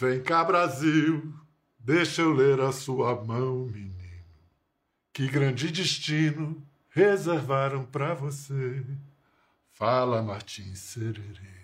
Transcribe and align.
Vem 0.00 0.22
cá, 0.22 0.44
Brasil, 0.44 1.34
deixa 1.76 2.22
eu 2.22 2.32
ler 2.32 2.60
a 2.60 2.70
sua 2.70 3.20
mão, 3.24 3.66
menino. 3.66 3.96
Que 5.12 5.26
grande 5.26 5.72
destino 5.72 6.62
reservaram 6.90 7.84
para 7.84 8.14
você. 8.14 8.84
Fala, 9.72 10.22
Martins 10.22 10.78
Sererê. 10.78 11.58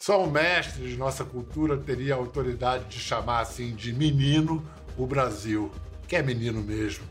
Só 0.00 0.24
um 0.24 0.30
mestre 0.30 0.88
de 0.88 0.96
nossa 0.96 1.26
cultura 1.26 1.76
teria 1.76 2.14
a 2.14 2.16
autoridade 2.16 2.86
de 2.86 2.98
chamar 2.98 3.40
assim 3.40 3.74
de 3.74 3.92
menino 3.92 4.66
o 4.96 5.06
Brasil, 5.06 5.70
que 6.08 6.16
é 6.16 6.22
menino 6.22 6.62
mesmo. 6.62 7.04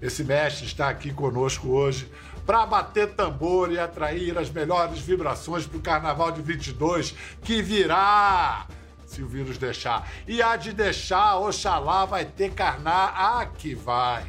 Esse 0.00 0.24
mestre 0.24 0.64
está 0.64 0.88
aqui 0.88 1.12
conosco 1.12 1.68
hoje 1.68 2.10
para 2.46 2.64
bater 2.64 3.14
tambor 3.14 3.70
e 3.70 3.78
atrair 3.78 4.38
as 4.38 4.48
melhores 4.48 5.00
vibrações 5.00 5.66
para 5.66 5.76
o 5.76 5.82
Carnaval 5.82 6.32
de 6.32 6.40
22, 6.40 7.14
que 7.42 7.60
virá, 7.60 8.66
se 9.14 9.22
o 9.22 9.28
vírus 9.28 9.56
deixar. 9.58 10.10
E 10.26 10.42
há 10.42 10.56
de 10.56 10.72
deixar, 10.72 11.38
Oxalá 11.38 12.04
vai 12.04 12.24
ter 12.24 12.52
carnar, 12.52 13.14
ah, 13.16 13.46
que 13.46 13.74
vai. 13.74 14.24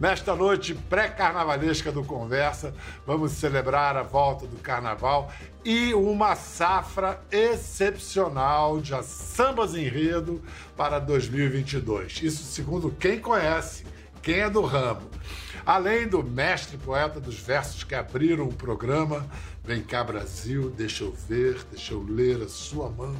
Nesta 0.00 0.34
noite 0.34 0.74
pré-carnavalesca 0.74 1.92
do 1.92 2.02
Conversa, 2.02 2.74
vamos 3.06 3.32
celebrar 3.32 3.96
a 3.96 4.02
volta 4.02 4.46
do 4.46 4.56
carnaval 4.56 5.30
e 5.64 5.94
uma 5.94 6.34
safra 6.34 7.22
excepcional 7.30 8.80
de 8.80 9.00
sambas 9.04 9.74
enredo 9.74 10.42
para 10.76 10.98
2022. 10.98 12.22
Isso 12.22 12.42
segundo 12.42 12.90
quem 12.90 13.20
conhece, 13.20 13.84
quem 14.20 14.40
é 14.40 14.50
do 14.50 14.62
ramo. 14.62 15.08
Além 15.64 16.08
do 16.08 16.24
mestre 16.24 16.76
poeta 16.76 17.20
dos 17.20 17.38
versos 17.38 17.84
que 17.84 17.94
abriram 17.94 18.48
o 18.48 18.52
programa, 18.52 19.24
Vem 19.64 19.80
cá 19.80 20.02
Brasil, 20.02 20.70
deixa 20.70 21.04
eu 21.04 21.12
ver, 21.12 21.62
deixa 21.70 21.94
eu 21.94 22.02
ler 22.02 22.42
a 22.42 22.48
sua 22.48 22.90
mão, 22.90 23.14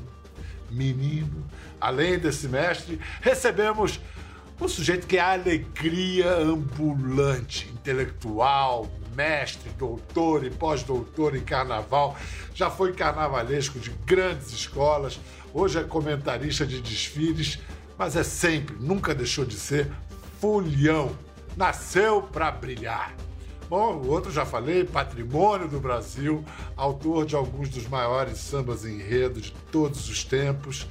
menino. 0.72 1.46
Além 1.80 2.18
desse 2.18 2.48
mestre, 2.48 2.98
recebemos 3.20 4.00
um 4.60 4.68
sujeito 4.68 5.06
que 5.06 5.16
é 5.16 5.20
alegria 5.20 6.34
ambulante, 6.34 7.68
intelectual, 7.72 8.88
mestre, 9.14 9.70
doutor 9.78 10.44
e 10.44 10.50
pós-doutor 10.50 11.36
em 11.36 11.40
carnaval. 11.40 12.16
Já 12.54 12.70
foi 12.70 12.92
carnavalesco 12.92 13.78
de 13.78 13.90
grandes 14.06 14.52
escolas, 14.52 15.18
hoje 15.52 15.78
é 15.78 15.84
comentarista 15.84 16.66
de 16.66 16.80
desfiles, 16.80 17.58
mas 17.98 18.16
é 18.16 18.22
sempre, 18.22 18.76
nunca 18.78 19.14
deixou 19.14 19.44
de 19.44 19.56
ser, 19.56 19.90
fulhão. 20.40 21.16
Nasceu 21.56 22.22
para 22.22 22.50
brilhar. 22.50 23.14
Bom, 23.72 23.94
o 23.94 24.10
outro 24.10 24.30
já 24.30 24.44
falei, 24.44 24.84
patrimônio 24.84 25.66
do 25.66 25.80
Brasil, 25.80 26.44
autor 26.76 27.24
de 27.24 27.34
alguns 27.34 27.70
dos 27.70 27.88
maiores 27.88 28.36
sambas 28.36 28.84
enredo 28.84 29.40
de 29.40 29.50
todos 29.50 30.10
os 30.10 30.24
tempos, 30.24 30.86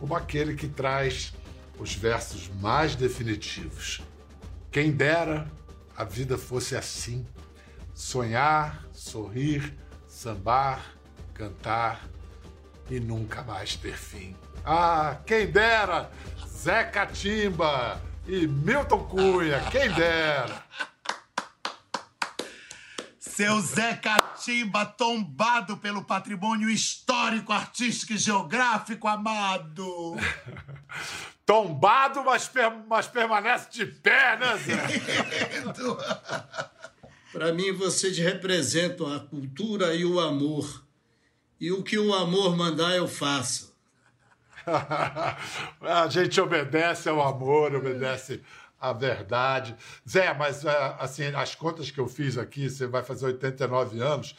como 0.00 0.12
aquele 0.12 0.56
que 0.56 0.66
traz 0.66 1.32
os 1.78 1.94
versos 1.94 2.50
mais 2.60 2.96
definitivos. 2.96 4.02
Quem 4.72 4.90
dera 4.90 5.48
a 5.96 6.02
vida 6.02 6.36
fosse 6.36 6.74
assim: 6.74 7.24
sonhar, 7.94 8.84
sorrir, 8.92 9.72
sambar, 10.08 10.96
cantar 11.32 12.08
e 12.90 12.98
nunca 12.98 13.44
mais 13.44 13.76
ter 13.76 13.96
fim. 13.96 14.34
Ah, 14.64 15.18
quem 15.24 15.46
dera! 15.46 16.10
Zé 16.44 16.82
Catimba 16.82 18.02
e 18.26 18.48
Milton 18.48 19.04
Cunha, 19.04 19.60
quem 19.70 19.88
dera! 19.92 20.64
Seu 23.36 23.60
Zé 23.60 23.94
Catimba 23.96 24.86
tombado 24.86 25.76
pelo 25.76 26.02
patrimônio 26.02 26.70
histórico, 26.70 27.52
artístico 27.52 28.14
e 28.14 28.16
geográfico 28.16 29.06
amado. 29.06 30.16
tombado, 31.44 32.24
mas, 32.24 32.48
per 32.48 32.72
mas 32.88 33.06
permanece 33.06 33.68
de 33.70 33.84
pé, 33.84 34.38
né, 34.38 34.56
Zé? 34.56 34.74
Para 37.30 37.52
mim, 37.52 37.72
vocês 37.72 38.16
representam 38.16 39.14
a 39.14 39.20
cultura 39.20 39.94
e 39.94 40.02
o 40.06 40.18
amor. 40.18 40.82
E 41.60 41.70
o 41.70 41.82
que 41.82 41.98
o 41.98 42.14
amor 42.14 42.56
mandar, 42.56 42.96
eu 42.96 43.06
faço. 43.06 43.76
a 44.66 46.08
gente 46.08 46.40
obedece 46.40 47.10
ao 47.10 47.20
amor, 47.20 47.74
obedece 47.74 48.42
à 48.80 48.92
verdade. 48.92 49.76
Zé, 50.08 50.32
mas 50.34 50.64
é, 50.64 50.96
assim, 50.98 51.24
as 51.34 51.54
contas 51.54 51.90
que 51.90 51.98
eu 51.98 52.06
fiz 52.06 52.36
aqui, 52.38 52.68
você 52.68 52.86
vai 52.86 53.02
fazer 53.02 53.26
89 53.26 54.00
anos 54.00 54.34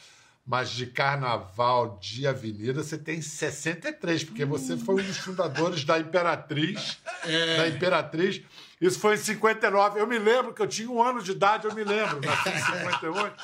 mas 0.47 0.69
de 0.69 0.85
carnaval 0.87 1.99
de 2.01 2.25
avenida 2.25 2.81
você 2.81 2.97
tem 2.97 3.21
63, 3.21 4.23
porque 4.23 4.45
você 4.45 4.77
foi 4.77 5.03
um 5.03 5.05
dos 5.05 5.17
fundadores 5.17 5.83
da 5.83 5.99
Imperatriz. 5.99 6.97
É. 7.25 7.57
Da 7.57 7.67
Imperatriz. 7.67 8.41
Isso 8.79 8.99
foi 8.99 9.15
em 9.15 9.17
59. 9.17 9.99
Eu 9.99 10.07
me 10.07 10.17
lembro 10.17 10.53
que 10.53 10.61
eu 10.61 10.67
tinha 10.67 10.89
um 10.89 11.03
ano 11.03 11.21
de 11.21 11.31
idade, 11.31 11.65
eu 11.65 11.73
me 11.73 11.83
lembro, 11.83 12.21
nasci 12.21 12.49
em 12.49 12.59
58. 12.59 13.35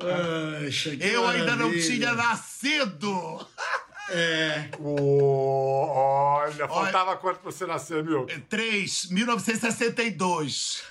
Poxa, 0.00 0.94
eu 1.04 1.28
ainda 1.28 1.54
não 1.54 1.70
tinha 1.70 2.12
nascido! 2.14 3.46
É. 4.10 4.70
Oh, 4.80 5.86
olha, 5.86 6.66
faltava 6.66 7.10
olha, 7.10 7.18
quanto 7.18 7.40
pra 7.40 7.50
você 7.50 7.64
nascer, 7.64 8.02
meu? 8.02 8.26
3, 8.48 9.10
1962. 9.10 10.84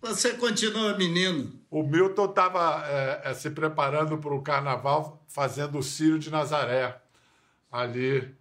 Você 0.00 0.34
continua 0.34 0.96
menino. 0.96 1.52
O 1.70 1.82
Milton 1.82 2.26
estava 2.26 2.84
é, 2.86 3.22
é, 3.30 3.34
se 3.34 3.50
preparando 3.50 4.18
para 4.18 4.34
o 4.34 4.42
carnaval, 4.42 5.24
fazendo 5.28 5.78
o 5.78 5.82
Círio 5.82 6.18
de 6.18 6.30
Nazaré, 6.30 6.96
ali 7.70 8.37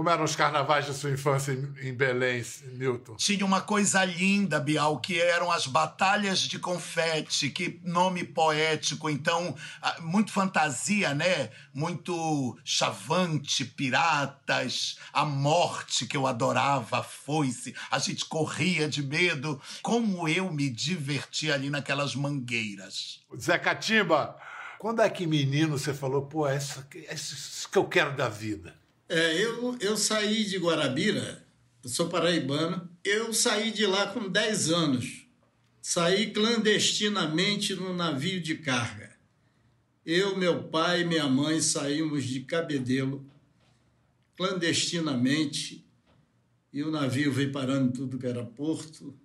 como 0.00 0.08
eram 0.08 0.24
os 0.24 0.34
carnavais 0.34 0.86
de 0.86 0.94
sua 0.94 1.10
infância 1.10 1.52
em 1.82 1.92
Belém, 1.92 2.42
Milton? 2.72 3.16
Tinha 3.16 3.44
uma 3.44 3.60
coisa 3.60 4.02
linda, 4.02 4.58
Bial, 4.58 4.98
que 4.98 5.20
eram 5.20 5.52
as 5.52 5.66
batalhas 5.66 6.38
de 6.38 6.58
confete, 6.58 7.50
que 7.50 7.78
nome 7.84 8.24
poético, 8.24 9.10
então, 9.10 9.54
muito 10.00 10.32
fantasia, 10.32 11.12
né? 11.12 11.50
Muito 11.74 12.58
chavante, 12.64 13.62
piratas, 13.62 14.96
a 15.12 15.26
morte 15.26 16.06
que 16.06 16.16
eu 16.16 16.26
adorava, 16.26 17.00
a 17.00 17.02
foice, 17.02 17.74
a 17.90 17.98
gente 17.98 18.24
corria 18.24 18.88
de 18.88 19.02
medo. 19.02 19.60
Como 19.82 20.26
eu 20.26 20.50
me 20.50 20.70
diverti 20.70 21.52
ali 21.52 21.68
naquelas 21.68 22.14
mangueiras. 22.14 23.20
Zé 23.38 23.58
Catimba, 23.58 24.34
quando 24.78 25.02
é 25.02 25.10
que 25.10 25.26
menino 25.26 25.76
você 25.76 25.92
falou, 25.92 26.22
pô, 26.22 26.48
é 26.48 26.56
isso, 26.56 26.82
é 27.06 27.14
isso 27.14 27.68
que 27.68 27.76
eu 27.76 27.84
quero 27.84 28.16
da 28.16 28.30
vida? 28.30 28.79
É, 29.10 29.44
eu, 29.44 29.76
eu 29.80 29.96
saí 29.96 30.44
de 30.44 30.56
Guarabira, 30.56 31.44
eu 31.82 31.90
sou 31.90 32.08
paraibano, 32.08 32.88
eu 33.02 33.34
saí 33.34 33.72
de 33.72 33.84
lá 33.84 34.06
com 34.06 34.28
10 34.28 34.70
anos. 34.70 35.26
Saí 35.82 36.30
clandestinamente 36.30 37.74
no 37.74 37.92
navio 37.92 38.40
de 38.40 38.54
carga. 38.58 39.10
Eu, 40.06 40.36
meu 40.36 40.62
pai 40.62 41.00
e 41.00 41.04
minha 41.04 41.26
mãe 41.26 41.60
saímos 41.60 42.24
de 42.24 42.40
Cabedelo 42.42 43.28
clandestinamente 44.36 45.84
e 46.72 46.84
o 46.84 46.90
navio 46.92 47.32
veio 47.32 47.50
parando 47.50 47.92
tudo 47.92 48.16
que 48.16 48.28
era 48.28 48.44
porto. 48.44 49.18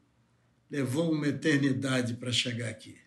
Levou 0.72 1.12
uma 1.12 1.28
eternidade 1.28 2.16
para 2.16 2.32
chegar 2.32 2.70
aqui. 2.70 2.98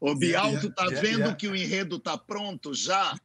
Ô, 0.00 0.12
Bial, 0.12 0.58
tu 0.58 0.72
tá 0.72 0.86
vendo 0.86 1.36
que 1.36 1.46
o 1.46 1.54
enredo 1.54 2.00
tá 2.00 2.18
pronto 2.18 2.74
já? 2.74 3.16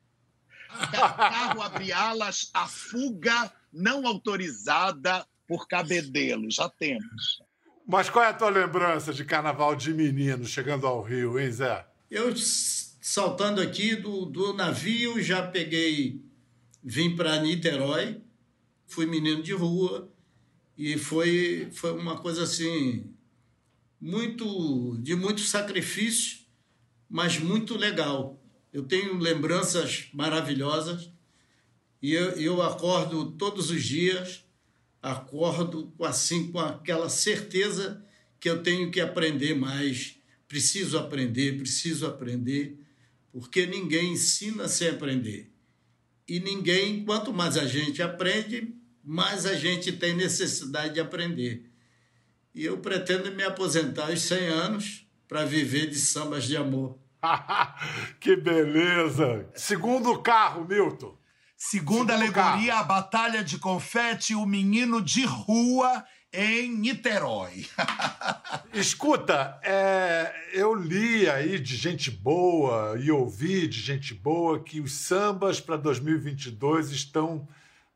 Carro 0.69 1.61
abre 1.61 1.91
alas, 1.91 2.49
a 2.53 2.67
fuga 2.67 3.51
não 3.71 4.05
autorizada 4.05 5.25
por 5.47 5.67
Cabedelo. 5.67 6.49
Já 6.49 6.69
temos. 6.69 7.41
Mas 7.87 8.09
qual 8.09 8.23
é 8.23 8.27
a 8.29 8.33
tua 8.33 8.49
lembrança 8.49 9.11
de 9.11 9.25
carnaval 9.25 9.75
de 9.75 9.93
menino 9.93 10.45
chegando 10.45 10.85
ao 10.85 11.01
Rio, 11.01 11.39
hein, 11.39 11.51
Zé? 11.51 11.87
Eu, 12.09 12.31
saltando 12.35 13.61
aqui 13.61 13.95
do, 13.95 14.25
do 14.25 14.53
navio, 14.53 15.21
já 15.21 15.41
peguei, 15.45 16.23
vim 16.83 17.15
para 17.15 17.39
Niterói, 17.41 18.21
fui 18.85 19.07
menino 19.07 19.41
de 19.41 19.53
rua, 19.53 20.11
e 20.77 20.97
foi, 20.97 21.69
foi 21.73 21.91
uma 21.91 22.17
coisa 22.17 22.43
assim, 22.43 23.11
muito 23.99 24.97
de 25.01 25.15
muito 25.15 25.41
sacrifício, 25.41 26.39
mas 27.09 27.39
muito 27.39 27.75
legal. 27.75 28.38
Eu 28.71 28.83
tenho 28.83 29.17
lembranças 29.17 30.07
maravilhosas 30.13 31.09
e 32.01 32.13
eu, 32.13 32.31
eu 32.31 32.61
acordo 32.61 33.31
todos 33.31 33.69
os 33.69 33.83
dias, 33.83 34.45
acordo 35.01 35.93
assim 36.01 36.51
com 36.51 36.59
aquela 36.59 37.09
certeza 37.09 38.05
que 38.39 38.49
eu 38.49 38.63
tenho 38.63 38.91
que 38.91 39.01
aprender 39.01 39.53
mais, 39.53 40.17
preciso 40.47 40.97
aprender, 40.97 41.57
preciso 41.57 42.05
aprender, 42.05 42.79
porque 43.31 43.65
ninguém 43.65 44.13
ensina 44.13 44.67
sem 44.67 44.89
aprender. 44.89 45.51
E 46.27 46.39
ninguém, 46.39 47.03
quanto 47.03 47.33
mais 47.33 47.57
a 47.57 47.65
gente 47.65 48.01
aprende, 48.01 48.73
mais 49.03 49.45
a 49.45 49.55
gente 49.55 49.91
tem 49.91 50.15
necessidade 50.15 50.93
de 50.93 50.99
aprender. 50.99 51.69
E 52.53 52.63
eu 52.63 52.77
pretendo 52.77 53.31
me 53.31 53.43
aposentar 53.43 54.09
aos 54.09 54.21
100 54.21 54.47
anos 54.47 55.07
para 55.27 55.45
viver 55.45 55.89
de 55.89 55.95
sambas 55.95 56.45
de 56.45 56.55
amor. 56.55 56.97
que 58.19 58.35
beleza! 58.35 59.49
Segundo 59.55 60.21
carro, 60.21 60.65
Milton. 60.67 61.17
Segunda 61.55 62.13
Segundo 62.13 62.39
alegoria, 62.39 62.73
carro. 62.73 62.83
a 62.83 62.83
Batalha 62.83 63.43
de 63.43 63.57
Confete, 63.57 64.33
o 64.33 64.45
menino 64.45 65.01
de 65.01 65.25
rua 65.25 66.05
em 66.31 66.69
Niterói. 66.77 67.65
Escuta, 68.73 69.59
é, 69.63 70.33
eu 70.53 70.73
li 70.73 71.29
aí 71.29 71.59
de 71.59 71.75
gente 71.75 72.09
boa 72.09 72.97
e 72.99 73.11
ouvi 73.11 73.67
de 73.67 73.81
gente 73.81 74.13
boa 74.13 74.63
que 74.63 74.79
os 74.79 74.93
sambas 74.93 75.59
para 75.59 75.75
2022 75.75 76.91
estão 76.91 77.47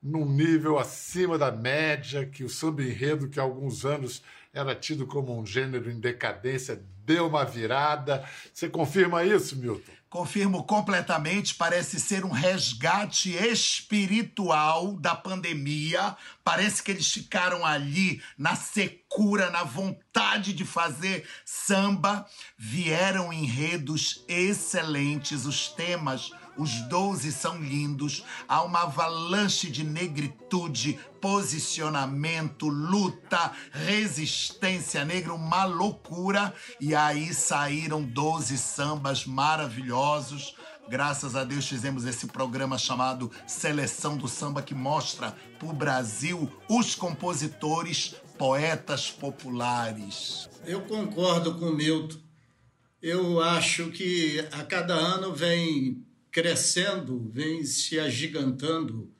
num 0.02 0.26
nível 0.26 0.78
acima 0.78 1.38
da 1.38 1.52
média, 1.52 2.26
que 2.26 2.44
o 2.44 2.50
samba 2.50 2.84
enredo, 2.84 3.30
que 3.30 3.40
há 3.40 3.44
alguns 3.44 3.86
anos 3.86 4.22
era 4.54 4.76
tido 4.76 5.08
como 5.08 5.38
um 5.38 5.46
gênero 5.46 5.90
em 5.90 6.00
decadência, 6.00 6.80
deu 7.04 7.28
uma 7.28 7.44
virada. 7.44 8.24
Você 8.54 8.70
confirma 8.70 9.24
isso, 9.24 9.58
Milton? 9.58 9.92
Confirmo 10.12 10.64
completamente, 10.64 11.56
parece 11.56 12.00
ser 12.00 12.24
um 12.24 12.30
resgate 12.30 13.32
espiritual 13.32 14.96
da 14.98 15.16
pandemia. 15.16 16.16
Parece 16.44 16.84
que 16.84 16.92
eles 16.92 17.12
ficaram 17.12 17.66
ali 17.66 18.22
na 18.38 18.56
secura, 18.56 19.50
na 19.50 19.64
vontade 19.64 20.54
de 20.54 20.64
fazer 20.64 21.28
samba. 21.44 22.28
Vieram 22.56 23.34
enredos 23.34 24.24
excelentes, 24.28 25.48
os 25.48 25.68
temas, 25.70 26.30
os 26.58 26.82
12 26.82 27.32
são 27.32 27.58
lindos. 27.62 28.24
Há 28.48 28.64
uma 28.64 28.84
avalanche 28.84 29.70
de 29.70 29.84
negritude, 29.84 31.00
posicionamento, 31.20 32.68
luta, 32.68 33.52
resistência 33.72 35.04
negra, 35.06 35.34
uma 35.34 35.66
loucura. 35.66 36.54
E 36.80 36.94
aí 36.94 37.34
saíram 37.34 38.04
12 38.04 38.58
sambas 38.58 39.26
maravilhosos. 39.26 40.56
Graças 40.90 41.36
a 41.36 41.44
Deus 41.44 41.68
fizemos 41.68 42.06
esse 42.06 42.28
programa 42.28 42.78
chamado 42.78 43.32
Seleção 43.48 44.18
do 44.18 44.28
Samba 44.28 44.62
que 44.62 44.76
mostra 44.76 45.36
para 45.58 45.70
o 45.70 45.74
Brasil 45.74 46.52
os 46.70 46.94
compositores, 46.94 48.16
poetas 48.38 49.10
populares. 49.10 50.50
Eu 50.66 50.82
concordo 50.82 51.56
com 51.56 51.68
o 51.68 51.76
Milton. 51.76 52.18
Eu 53.02 53.42
acho 53.42 53.92
que 53.92 54.40
a 54.52 54.64
cada 54.64 54.94
ano 54.94 55.34
vem 55.34 56.06
crescendo, 56.34 57.30
vem 57.32 57.64
se 57.64 58.00
agigantando 58.00 59.14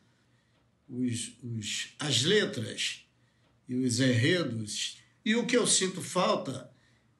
os, 0.90 1.38
os, 1.44 1.90
as 2.00 2.24
letras 2.24 3.06
e 3.70 3.76
os 3.76 4.00
enredos. 4.00 4.98
E 5.24 5.36
o 5.36 5.46
que 5.46 5.56
eu 5.56 5.68
sinto 5.68 6.02
falta 6.02 6.70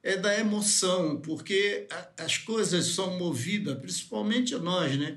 é 0.02 0.16
da 0.16 0.38
emoção, 0.38 1.20
porque 1.20 1.86
a, 1.90 2.24
as 2.24 2.36
coisas 2.36 2.86
são 2.86 3.16
movidas, 3.16 3.78
principalmente 3.78 4.54
nós, 4.56 4.98
né? 4.98 5.16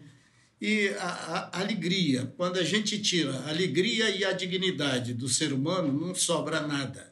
E 0.62 0.90
a, 1.00 1.08
a, 1.08 1.60
alegria. 1.60 2.32
Quando 2.38 2.58
a 2.58 2.64
gente 2.64 3.02
tira 3.02 3.32
a 3.32 3.50
alegria 3.50 4.12
e 4.12 4.24
a 4.24 4.32
dignidade 4.32 5.14
do 5.14 5.28
ser 5.28 5.54
humano, 5.54 5.92
não 5.92 6.14
sobra 6.14 6.62
nada. 6.62 7.12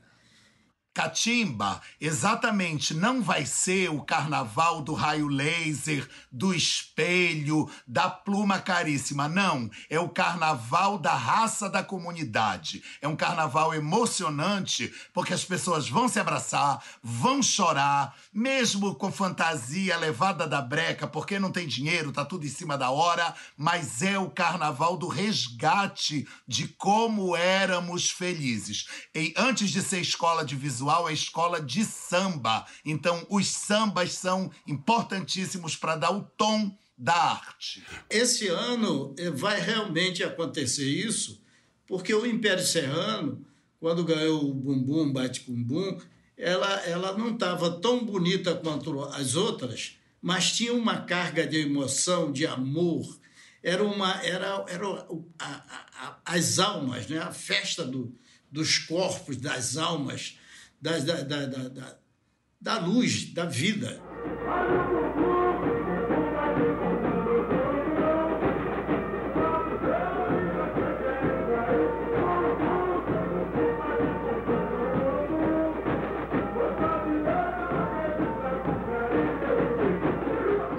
Catimba, 0.96 1.82
exatamente, 2.00 2.94
não 2.94 3.22
vai 3.22 3.46
ser 3.46 3.90
o 3.90 4.02
carnaval 4.02 4.82
do 4.82 4.94
raio 4.94 5.28
laser, 5.28 6.08
do 6.32 6.54
espelho, 6.54 7.70
da 7.86 8.10
pluma 8.10 8.60
caríssima. 8.60 9.28
Não, 9.28 9.70
é 9.90 10.00
o 10.00 10.08
carnaval 10.08 10.98
da 10.98 11.14
raça 11.14 11.70
da 11.70 11.84
comunidade. 11.84 12.82
É 13.02 13.10
um 13.10 13.16
carnaval 13.16 13.74
emocionante, 13.74 14.90
porque 15.14 15.34
as 15.34 15.44
pessoas 15.44 15.90
vão 15.90 16.08
se 16.08 16.18
abraçar, 16.18 16.82
vão 17.04 17.44
chorar, 17.44 18.16
mesmo 18.34 18.96
com 18.96 19.12
fantasia 19.12 19.98
levada 19.98 20.48
da 20.48 20.62
breca, 20.62 21.06
porque 21.06 21.38
não 21.38 21.52
tem 21.52 21.68
dinheiro, 21.68 22.14
tá 22.14 22.24
tudo 22.24 22.46
em 22.46 22.50
cima 22.50 22.78
da 22.78 22.90
hora, 22.90 23.36
mas 23.58 24.02
é 24.02 24.18
o 24.18 24.30
carnaval 24.30 24.96
do 24.96 25.10
resgate 25.10 26.26
de 26.48 26.70
como 26.70 27.36
éramos 27.36 28.10
felizes. 28.10 28.86
E 29.14 29.34
antes 29.36 29.72
de 29.72 29.82
ser 29.82 30.00
escola 30.00 30.46
de 30.46 30.56
visual, 30.56 30.85
é 31.10 31.14
escola 31.14 31.62
de 31.62 31.84
samba. 31.84 32.66
Então, 32.84 33.26
os 33.30 33.48
sambas 33.48 34.14
são 34.14 34.52
importantíssimos 34.68 35.76
para 35.76 35.96
dar 35.96 36.12
o 36.12 36.22
tom 36.22 36.76
da 36.98 37.14
arte. 37.14 37.84
Esse 38.10 38.48
ano 38.48 39.14
vai 39.34 39.60
realmente 39.60 40.24
acontecer 40.24 40.88
isso, 40.88 41.42
porque 41.88 42.14
o 42.14 42.26
Império 42.26 42.66
Serrano, 42.66 43.46
quando 43.80 44.04
ganhou 44.04 44.50
o 44.50 44.54
Bumbum 44.54 45.12
Bate 45.12 45.42
com 45.42 45.62
Bum, 45.62 46.00
ela, 46.38 46.82
ela 46.86 47.18
não 47.18 47.34
estava 47.34 47.80
tão 47.80 48.06
bonita 48.06 48.56
quanto 48.56 49.04
as 49.06 49.36
outras, 49.36 49.98
mas 50.22 50.52
tinha 50.54 50.74
uma 50.74 51.02
carga 51.02 51.46
de 51.46 51.58
emoção, 51.58 52.32
de 52.32 52.46
amor. 52.46 53.20
Era 53.62 53.84
uma 53.84 54.22
era, 54.24 54.66
era 54.68 55.08
a, 55.40 55.46
a, 55.46 56.20
as 56.26 56.60
almas, 56.60 57.08
né? 57.08 57.20
a 57.20 57.32
festa 57.32 57.84
do, 57.86 58.14
dos 58.52 58.78
corpos, 58.78 59.38
das 59.38 59.78
almas 59.78 60.38
da, 60.82 61.00
da, 61.00 61.24
da, 61.24 61.70
da, 61.70 62.00
da 62.62 62.80
luz, 62.80 63.34
da 63.34 63.46
vida. 63.46 64.02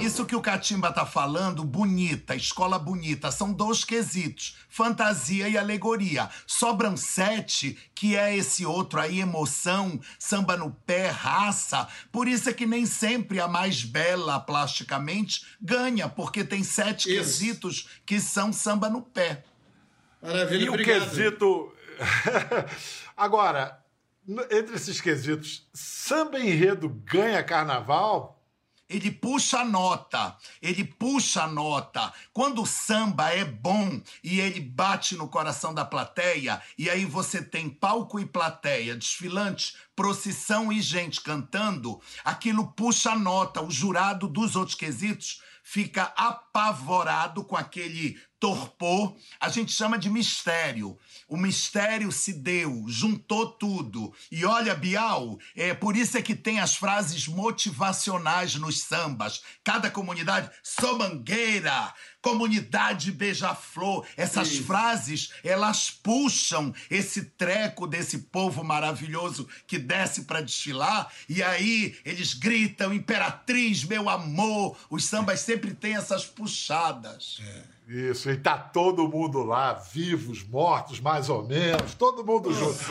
Isso 0.01 0.27
que 0.27 0.37
o 0.37 0.43
Catimba 0.43 0.93
tá 0.93 1.07
falando, 1.07 1.65
bonita, 1.65 2.35
escola 2.37 2.79
bonita, 2.79 3.31
são 3.31 3.53
dois 3.53 3.83
quesitos: 3.85 4.57
fantasia 4.69 5.49
e 5.49 5.57
alegoria. 5.57 6.29
Sobram 6.47 6.97
sete, 6.97 7.77
que 7.95 8.15
é 8.15 8.37
esse 8.37 8.65
outro 8.67 9.01
aí, 9.01 9.21
emoção, 9.21 9.99
samba 10.19 10.57
no 10.57 10.71
pé, 10.71 11.09
raça. 11.09 11.89
Por 12.13 12.29
isso 12.29 12.49
é 12.49 12.53
que 12.53 12.67
nem 12.67 12.85
sempre 12.87 13.41
a 13.41 13.49
mais 13.49 13.83
bela 13.85 14.39
plasticamente 14.39 15.45
ganha, 15.61 16.09
porque 16.09 16.45
tem 16.45 16.63
sete 16.63 17.09
Isso. 17.09 17.17
quesitos 17.19 17.89
que 18.05 18.21
são 18.21 18.53
samba 18.53 18.89
no 18.91 19.03
pé. 19.03 19.45
Maravilha, 20.23 20.65
E 20.65 20.69
o 20.69 20.73
obrigado. 20.73 21.09
quesito. 21.11 21.73
Agora, 23.17 23.83
entre 24.51 24.77
esses 24.77 25.01
quesitos, 25.01 25.67
samba 25.73 26.39
enredo 26.39 26.89
ganha 27.05 27.43
carnaval? 27.43 28.36
Ele 28.89 29.11
puxa 29.11 29.61
a 29.61 29.65
nota, 29.65 30.37
ele 30.63 30.85
puxa 30.85 31.43
a 31.43 31.49
nota. 31.49 32.13
Quando 32.33 32.63
o 32.63 32.67
samba 32.67 33.31
é 33.31 33.45
bom 33.45 34.01
e 34.23 34.41
ele 34.41 34.61
bate 34.61 35.17
no 35.17 35.29
coração 35.29 35.75
da 35.75 35.85
plateia, 35.85 36.63
e 36.79 36.89
aí 36.89 37.05
você 37.05 37.43
tem 37.43 37.69
palco 37.69 38.21
e 38.21 38.25
plateia, 38.25 38.97
desfilante, 38.97 39.77
procissão 39.97 40.73
e 40.73 40.81
gente 40.81 41.21
cantando, 41.21 42.01
aquilo 42.25 42.73
puxa 42.73 43.13
a 43.13 43.19
nota. 43.19 43.61
O 43.61 43.71
jurado 43.71 44.29
dos 44.29 44.55
outros 44.55 44.77
quesitos 44.77 45.41
fica 45.65 46.13
apavorado 46.17 47.43
com 47.43 47.57
aquele 47.57 48.17
torpor. 48.39 49.17
A 49.41 49.49
gente 49.49 49.73
chama 49.73 49.99
de 49.99 50.11
mistério. 50.11 50.99
O 51.29 51.37
mistério 51.37 52.13
se 52.13 52.33
deu, 52.33 52.85
juntou 52.87 53.51
tudo. 53.51 54.15
E 54.31 54.45
olha, 54.45 54.75
Bial, 54.75 55.39
é 55.55 55.75
por 55.75 55.97
isso 55.97 56.17
é 56.17 56.23
que 56.23 56.35
tem 56.35 56.61
as 56.61 56.77
frases 56.77 57.27
motivacionais 57.27 58.55
nos 58.55 58.83
sambas. 58.83 59.43
Cada 59.65 59.91
comunidade, 59.91 60.51
sou 60.63 60.99
mangueira, 60.99 61.93
comunidade 62.23 63.11
beija-flor. 63.13 64.07
Essas 64.17 64.53
Isso. 64.53 64.65
frases, 64.65 65.31
elas 65.43 65.91
puxam 65.91 66.75
esse 66.91 67.25
treco 67.25 67.87
desse 67.87 68.19
povo 68.19 68.63
maravilhoso 68.63 69.49
que 69.67 69.79
desce 69.79 70.25
para 70.25 70.41
desfilar. 70.41 71.11
E 71.29 71.43
aí 71.43 71.97
eles 72.05 72.35
gritam, 72.35 72.93
imperatriz, 72.93 73.85
meu 73.85 74.09
amor. 74.09 74.77
Os 74.91 75.05
sambas 75.05 75.41
sempre 75.41 75.75
têm 75.75 75.97
essas 75.97 76.25
puxadas. 76.25 77.41
Isso, 77.89 78.29
e 78.31 78.37
tá 78.37 78.59
todo 78.59 79.09
mundo 79.09 79.45
lá, 79.45 79.73
vivos, 79.75 80.43
mortos, 80.43 80.99
mais 80.99 81.29
ou 81.29 81.47
menos, 81.47 81.95
todo 81.95 82.25
mundo 82.25 82.53
junto. 82.53 82.85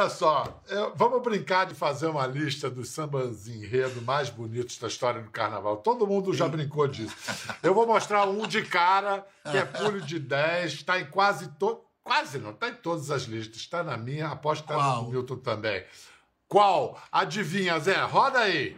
Olha 0.00 0.08
só, 0.08 0.62
eu- 0.70 0.94
vamos 0.96 1.20
brincar 1.22 1.66
de 1.66 1.74
fazer 1.74 2.06
uma 2.06 2.26
lista 2.26 2.70
dos 2.70 2.88
sambas 2.88 3.46
enredo 3.46 4.00
mais 4.00 4.30
bonitos 4.30 4.78
da 4.78 4.88
história 4.88 5.20
do 5.20 5.30
carnaval. 5.30 5.76
Todo 5.76 6.06
mundo 6.06 6.32
já 6.32 6.48
brincou 6.48 6.88
disso. 6.88 7.14
Eu 7.62 7.74
vou 7.74 7.86
mostrar 7.86 8.26
um 8.26 8.46
de 8.46 8.62
cara, 8.62 9.26
que 9.50 9.58
é 9.58 9.62
pulho 9.64 10.00
de 10.00 10.18
10, 10.18 10.72
está 10.72 10.98
em 10.98 11.04
quase 11.04 11.48
todo. 11.58 11.82
Quase 12.02 12.38
não, 12.38 12.52
está 12.52 12.70
em 12.70 12.74
todas 12.76 13.10
as 13.10 13.24
listas. 13.24 13.58
Está 13.58 13.82
na 13.82 13.98
minha, 13.98 14.28
aposto 14.28 14.64
que 14.66 14.72
está 14.72 14.82
no 15.02 15.10
Milton 15.10 15.36
também. 15.36 15.84
Qual? 16.48 16.98
Adivinha, 17.12 17.78
Zé? 17.78 18.00
Roda 18.04 18.38
aí. 18.38 18.74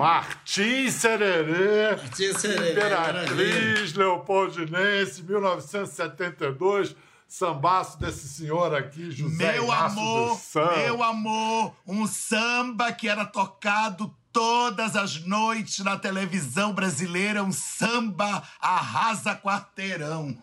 Martim 0.00 0.90
Sererê, 0.90 1.94
Martim 1.94 2.32
Sererê, 2.32 2.72
Imperatriz 2.72 3.92
Leopoldinense, 3.92 5.22
1972 5.22 6.96
sambaço 7.28 8.00
desse 8.00 8.26
senhor 8.26 8.74
aqui, 8.74 9.10
José 9.10 9.52
Meu 9.52 9.66
Inácio 9.66 10.00
amor, 10.00 10.40
meu 10.78 11.02
amor, 11.02 11.74
um 11.86 12.06
samba 12.06 12.90
que 12.92 13.10
era 13.10 13.26
tocado 13.26 14.16
todas 14.32 14.96
as 14.96 15.20
noites 15.26 15.80
na 15.80 15.98
televisão 15.98 16.72
brasileira, 16.72 17.44
um 17.44 17.52
samba 17.52 18.42
arrasa 18.58 19.36
quarteirão. 19.36 20.34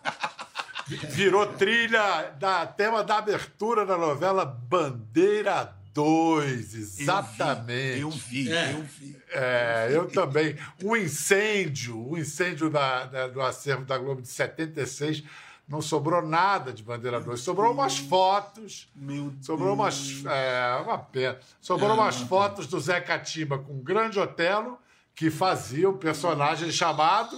Virou 1.10 1.48
trilha 1.48 2.32
da 2.40 2.68
tema 2.68 3.04
da 3.04 3.18
abertura 3.18 3.88
da 3.88 3.98
novela 3.98 4.46
Bandeira 4.46 5.76
2, 6.02 6.76
exatamente. 6.76 8.02
Eu 8.02 8.12
vi, 8.12 8.48
eu 8.48 8.52
vi. 8.52 8.54
É. 8.54 8.72
Eu 8.74 8.84
vi. 8.84 9.18
É, 9.32 9.88
eu 9.92 10.08
também. 10.08 10.56
O 10.84 10.96
incêndio, 10.96 11.98
o 12.12 12.16
incêndio 12.16 12.70
da- 12.70 13.06
da- 13.06 13.28
do 13.28 13.42
acervo 13.42 13.84
da 13.84 13.98
Globo 13.98 14.22
de 14.22 14.28
76, 14.28 15.24
não 15.68 15.82
sobrou 15.82 16.22
nada 16.22 16.72
de 16.72 16.84
Bandeira 16.84 17.20
2. 17.20 17.40
Sobrou 17.40 17.72
umas 17.74 17.98
fotos. 17.98 18.88
Meu 18.96 19.34
Sobrou 19.42 19.74
umas. 19.74 20.24
É, 20.26 20.76
uma 20.86 21.00
pena. 21.00 21.40
Sobrou 21.60 21.92
umas 21.96 22.18
fotos 22.22 22.68
do 22.68 22.80
Zé 22.80 23.02
Catimba 23.02 23.58
com 23.58 23.74
o 23.74 23.82
grande 23.82 24.20
Otelo, 24.20 24.78
que 25.16 25.32
fazia 25.32 25.90
o 25.90 25.98
personagem 25.98 26.70
chamado. 26.72 27.36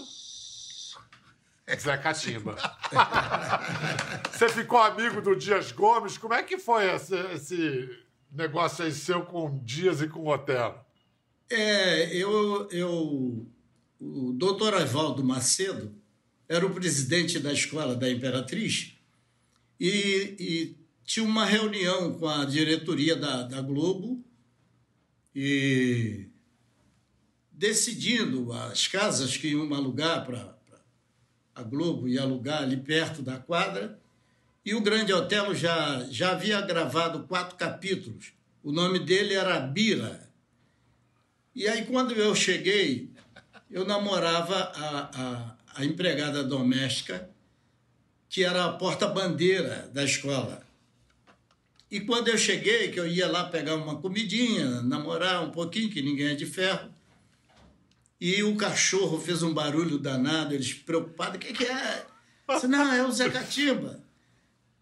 Zé 1.79 1.95
Catimba. 1.97 2.55
Você 4.31 4.49
ficou 4.49 4.81
amigo 4.81 5.21
do 5.21 5.33
Dias 5.35 5.71
Gomes? 5.71 6.17
Como 6.17 6.33
é 6.33 6.43
que 6.43 6.57
foi 6.57 6.93
esse, 6.93 7.15
esse 7.33 7.89
negócio 8.31 8.83
aí 8.83 8.91
seu 8.91 9.25
com 9.25 9.59
Dias 9.63 10.01
e 10.01 10.07
com 10.07 10.19
o 10.19 10.33
Otelo? 10.33 10.79
É, 11.49 12.15
eu, 12.15 12.69
eu, 12.69 13.47
o 13.99 14.33
doutor 14.33 14.79
Evaldo 14.79 15.23
Macedo 15.23 15.95
era 16.47 16.65
o 16.65 16.73
presidente 16.73 17.39
da 17.39 17.51
escola 17.51 17.95
da 17.95 18.09
Imperatriz 18.09 18.95
e, 19.79 20.35
e 20.39 20.77
tinha 21.03 21.25
uma 21.25 21.45
reunião 21.45 22.17
com 22.17 22.27
a 22.27 22.45
diretoria 22.45 23.15
da, 23.15 23.43
da 23.43 23.61
Globo 23.61 24.23
e 25.35 26.27
decidindo 27.51 28.51
as 28.53 28.87
casas 28.87 29.35
que 29.35 29.49
iam 29.49 29.73
alugar 29.73 30.25
para 30.25 30.57
a 31.53 31.63
Globo 31.63 32.07
ia 32.07 32.21
alugar 32.21 32.63
ali 32.63 32.77
perto 32.77 33.21
da 33.21 33.37
quadra 33.37 33.98
e 34.65 34.75
o 34.75 34.81
Grande 34.81 35.13
Otelo 35.13 35.55
já, 35.55 36.05
já 36.09 36.31
havia 36.31 36.61
gravado 36.61 37.23
quatro 37.23 37.55
capítulos. 37.55 38.33
O 38.61 38.71
nome 38.71 38.99
dele 38.99 39.33
era 39.33 39.59
Bira. 39.59 40.29
E 41.55 41.67
aí, 41.67 41.85
quando 41.85 42.13
eu 42.13 42.35
cheguei, 42.35 43.11
eu 43.71 43.85
namorava 43.85 44.55
a, 44.55 45.09
a, 45.13 45.57
a 45.75 45.85
empregada 45.85 46.43
doméstica, 46.43 47.29
que 48.27 48.43
era 48.43 48.65
a 48.65 48.73
porta-bandeira 48.73 49.89
da 49.93 50.03
escola. 50.03 50.61
E 51.89 52.01
quando 52.01 52.27
eu 52.27 52.37
cheguei, 52.37 52.91
que 52.91 52.99
eu 52.99 53.07
ia 53.07 53.27
lá 53.27 53.45
pegar 53.45 53.75
uma 53.75 53.99
comidinha, 53.99 54.81
namorar 54.81 55.43
um 55.43 55.49
pouquinho, 55.49 55.89
que 55.89 56.01
ninguém 56.01 56.27
é 56.27 56.35
de 56.35 56.45
ferro, 56.45 56.93
e 58.21 58.43
o 58.43 58.55
cachorro 58.55 59.19
fez 59.19 59.41
um 59.41 59.53
barulho 59.53 59.97
danado, 59.97 60.53
eles 60.53 60.73
preocupados, 60.73 61.37
o 61.37 61.39
que, 61.39 61.53
que 61.53 61.65
é? 61.65 62.05
Eu 62.47 62.55
disse, 62.55 62.67
não, 62.67 62.93
é 62.93 63.03
o 63.03 63.11
Zé 63.11 63.29
Catimba. 63.29 64.03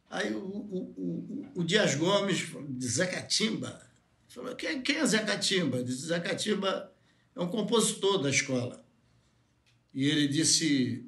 Aí 0.10 0.34
o, 0.34 0.40
o, 0.40 0.94
o, 0.98 1.52
o 1.56 1.64
Dias 1.64 1.96
Gomes 1.96 2.42
falou, 2.42 2.68
Zé 2.82 3.08
Catimba? 3.08 3.82
Falou, 4.28 4.56
quem, 4.56 4.82
quem 4.82 4.98
é 4.98 5.06
Zé 5.06 5.20
Catimba? 5.20 5.84
Disse, 5.84 6.08
Zé 6.08 6.20
Catimba 6.20 6.92
é 7.36 7.42
um 7.42 7.48
compositor 7.48 8.22
da 8.22 8.30
escola. 8.30 8.84
E 9.94 10.08
ele 10.08 10.28
disse, 10.28 11.06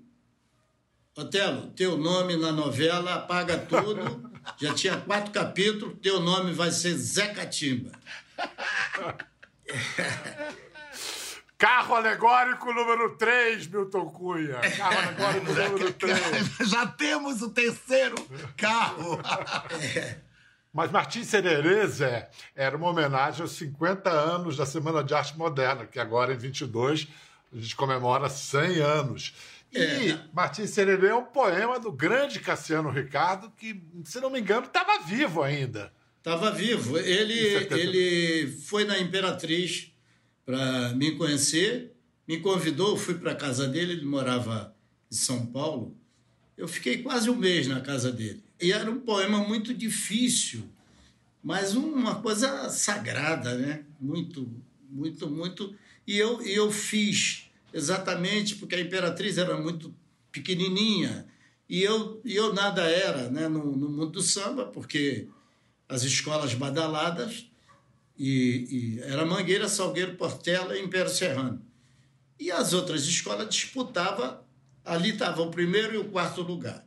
Otelo, 1.15 1.71
teu 1.71 1.97
nome 1.97 2.35
na 2.35 2.51
novela 2.51 3.15
apaga 3.15 3.57
tudo, 3.57 4.29
já 4.59 4.73
tinha 4.73 4.99
quatro 4.99 5.31
capítulos, 5.31 5.97
teu 6.01 6.19
nome 6.19 6.53
vai 6.53 6.71
ser 6.71 6.95
Zé 6.95 7.33
Catimba. 7.33 7.91
Carro 11.59 11.93
alegórico 11.93 12.73
número 12.73 13.17
3, 13.17 13.67
Milton 13.67 14.05
Cunha. 14.11 14.59
Carro 14.77 14.97
alegórico 14.97 15.45
número 15.51 15.93
3. 15.93 16.19
Já 16.71 16.87
temos 16.87 17.41
o 17.41 17.49
terceiro 17.49 18.15
carro. 18.55 19.19
Mas 20.71 20.89
Martim 20.89 21.23
Sererê, 21.23 21.85
Zé, 21.87 22.29
era 22.55 22.77
uma 22.77 22.87
homenagem 22.89 23.41
aos 23.41 23.51
50 23.53 24.09
anos 24.09 24.55
da 24.55 24.65
Semana 24.65 25.03
de 25.03 25.13
Arte 25.13 25.37
Moderna, 25.37 25.85
que 25.85 25.99
agora, 25.99 26.33
em 26.33 26.37
22, 26.37 27.07
a 27.51 27.57
gente 27.57 27.75
comemora 27.75 28.29
100 28.29 28.79
anos. 28.79 29.33
E 29.73 30.11
É. 30.11 30.19
Martim 30.31 30.65
Sererê 30.65 31.07
é 31.07 31.15
um 31.15 31.25
poema 31.25 31.77
do 31.77 31.91
grande 31.91 32.39
Cassiano 32.39 32.89
Ricardo, 32.89 33.51
que, 33.57 33.83
se 34.05 34.21
não 34.21 34.29
me 34.29 34.39
engano, 34.39 34.65
estava 34.67 34.99
vivo 35.03 35.43
ainda. 35.43 35.91
Estava 36.19 36.51
vivo. 36.51 36.97
Ele, 36.97 37.33
Em 37.33 37.59
70. 37.59 37.77
ele 37.77 38.47
foi 38.65 38.85
na 38.85 38.97
Imperatriz 38.99 39.91
para 40.49 40.93
me 40.95 41.11
conhecer, 41.11 41.93
me 42.27 42.39
convidou, 42.39 42.97
fui 42.97 43.13
para 43.13 43.33
a 43.33 43.35
casa 43.35 43.67
dele, 43.67 43.93
ele 43.93 44.05
morava 44.05 44.75
em 45.11 45.13
São 45.15 45.45
Paulo. 45.45 45.95
Eu 46.57 46.67
fiquei 46.67 47.03
quase 47.03 47.29
um 47.29 47.35
mês 47.35 47.67
na 47.67 47.81
casa 47.81 48.11
dele. 48.11 48.43
E 48.59 48.71
era 48.71 48.89
um 48.89 48.99
poema 48.99 49.37
muito 49.47 49.75
difícil, 49.75 50.67
mas 51.43 51.75
uma 51.75 52.15
coisa 52.15 52.67
sagrada, 52.71 53.59
né? 53.59 53.83
Muito, 54.01 54.51
muito, 54.89 55.29
muito. 55.29 55.75
E 56.07 56.17
eu, 56.17 56.41
eu 56.41 56.71
fiz 56.71 57.43
exatamente 57.71 58.55
porque 58.55 58.73
a 58.73 58.81
Imperatriz 58.81 59.37
era 59.37 59.55
muito 59.55 59.93
pequenininha 60.31 61.27
e 61.69 61.83
eu, 61.83 62.19
eu 62.25 62.55
nada 62.55 62.81
era 62.89 63.29
né? 63.29 63.47
no, 63.47 63.77
no 63.77 63.87
mundo 63.87 64.13
do 64.13 64.21
samba, 64.23 64.65
porque 64.65 65.27
as 65.87 66.01
escolas 66.01 66.55
badaladas 66.55 67.48
e, 68.19 68.97
e 68.97 68.99
era 69.01 69.25
Mangueira, 69.25 69.69
Salgueiro, 69.69 70.15
Portela 70.15 70.77
e 70.77 70.83
Império 70.83 71.09
Serrano. 71.09 71.65
E 72.37 72.51
as 72.51 72.73
outras 72.73 73.03
escolas 73.05 73.49
disputavam, 73.49 74.39
ali 74.83 75.11
estava 75.11 75.41
o 75.41 75.49
primeiro 75.49 75.95
e 75.95 75.97
o 75.97 76.09
quarto 76.09 76.41
lugar. 76.41 76.85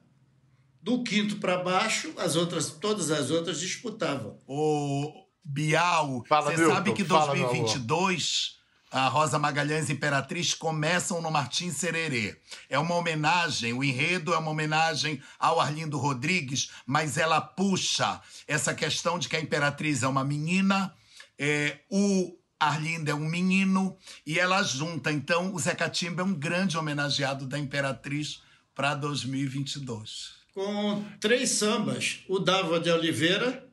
Do 0.80 1.02
quinto 1.02 1.36
para 1.36 1.58
baixo, 1.58 2.12
as 2.18 2.36
outras, 2.36 2.70
todas 2.70 3.10
as 3.10 3.30
outras 3.30 3.60
disputavam. 3.60 4.38
Ô, 4.46 5.12
Bial, 5.42 6.24
Fala, 6.28 6.50
você 6.50 6.58
Milton, 6.58 6.74
sabe 6.74 6.92
que 6.92 7.04
fala, 7.04 7.34
meu 7.34 7.44
amor. 7.44 7.56
2022 7.56 8.62
a 8.92 9.08
Rosa 9.08 9.38
Magalhães 9.38 9.88
e 9.88 9.94
Imperatriz 9.94 10.52
começam 10.52 11.22
no 11.22 11.30
Martim 11.30 11.70
Sererê. 11.70 12.38
É 12.68 12.78
uma 12.78 12.94
homenagem, 12.94 13.72
o 13.72 13.82
enredo 13.82 14.34
é 14.34 14.36
uma 14.36 14.50
homenagem 14.50 15.18
ao 15.38 15.58
Arlindo 15.58 15.96
Rodrigues, 15.96 16.70
mas 16.84 17.16
ela 17.16 17.40
puxa 17.40 18.20
essa 18.46 18.74
questão 18.74 19.18
de 19.18 19.30
que 19.30 19.36
a 19.36 19.40
Imperatriz 19.40 20.02
é 20.02 20.08
uma 20.08 20.22
menina, 20.22 20.94
é, 21.38 21.80
o 21.90 22.36
Arlindo 22.62 23.10
é 23.10 23.14
um 23.14 23.28
menino, 23.28 23.96
e 24.24 24.38
ela 24.38 24.62
junta. 24.62 25.10
Então, 25.10 25.52
o 25.52 25.58
Zé 25.58 25.74
Catimba 25.74 26.22
é 26.22 26.24
um 26.24 26.32
grande 26.32 26.78
homenageado 26.78 27.44
da 27.44 27.58
Imperatriz 27.58 28.40
para 28.72 28.94
2022. 28.94 30.34
Com 30.54 31.04
três 31.18 31.50
sambas, 31.50 32.20
o 32.28 32.38
Dava 32.38 32.78
de 32.78 32.88
Oliveira, 32.90 33.68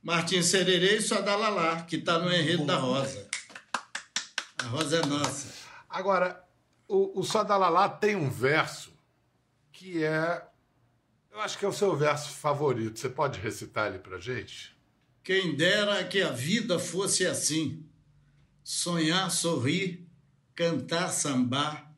Martim 0.00 0.40
Sererê 0.40 0.98
e 0.98 1.02
Sodalalá, 1.02 1.82
que 1.82 1.96
está 1.96 2.18
no 2.18 2.32
enredo 2.32 2.64
da 2.64 2.76
Rosa. 2.76 3.26
A 4.58 4.66
Rosa 4.68 4.98
é 4.98 5.06
nossa. 5.06 5.52
Agora, 5.88 6.44
o, 6.86 7.20
o 7.20 7.24
Sodalalá 7.24 7.88
tem 7.88 8.14
um 8.14 8.30
verso 8.30 8.92
que 9.72 10.04
é. 10.04 10.46
Eu 11.32 11.40
acho 11.40 11.58
que 11.58 11.64
é 11.64 11.68
o 11.68 11.72
seu 11.72 11.96
verso 11.96 12.30
favorito. 12.30 13.00
Você 13.00 13.08
pode 13.08 13.40
recitar 13.40 13.88
ele 13.88 13.98
pra 13.98 14.18
gente? 14.18 14.75
Quem 15.26 15.56
dera 15.56 16.04
que 16.04 16.22
a 16.22 16.30
vida 16.30 16.78
fosse 16.78 17.26
assim: 17.26 17.84
sonhar, 18.62 19.28
sorrir, 19.28 20.06
cantar, 20.54 21.08
sambar 21.08 21.92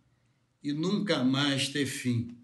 e 0.64 0.72
nunca 0.72 1.22
mais 1.22 1.68
ter 1.68 1.84
fim. 1.84 2.34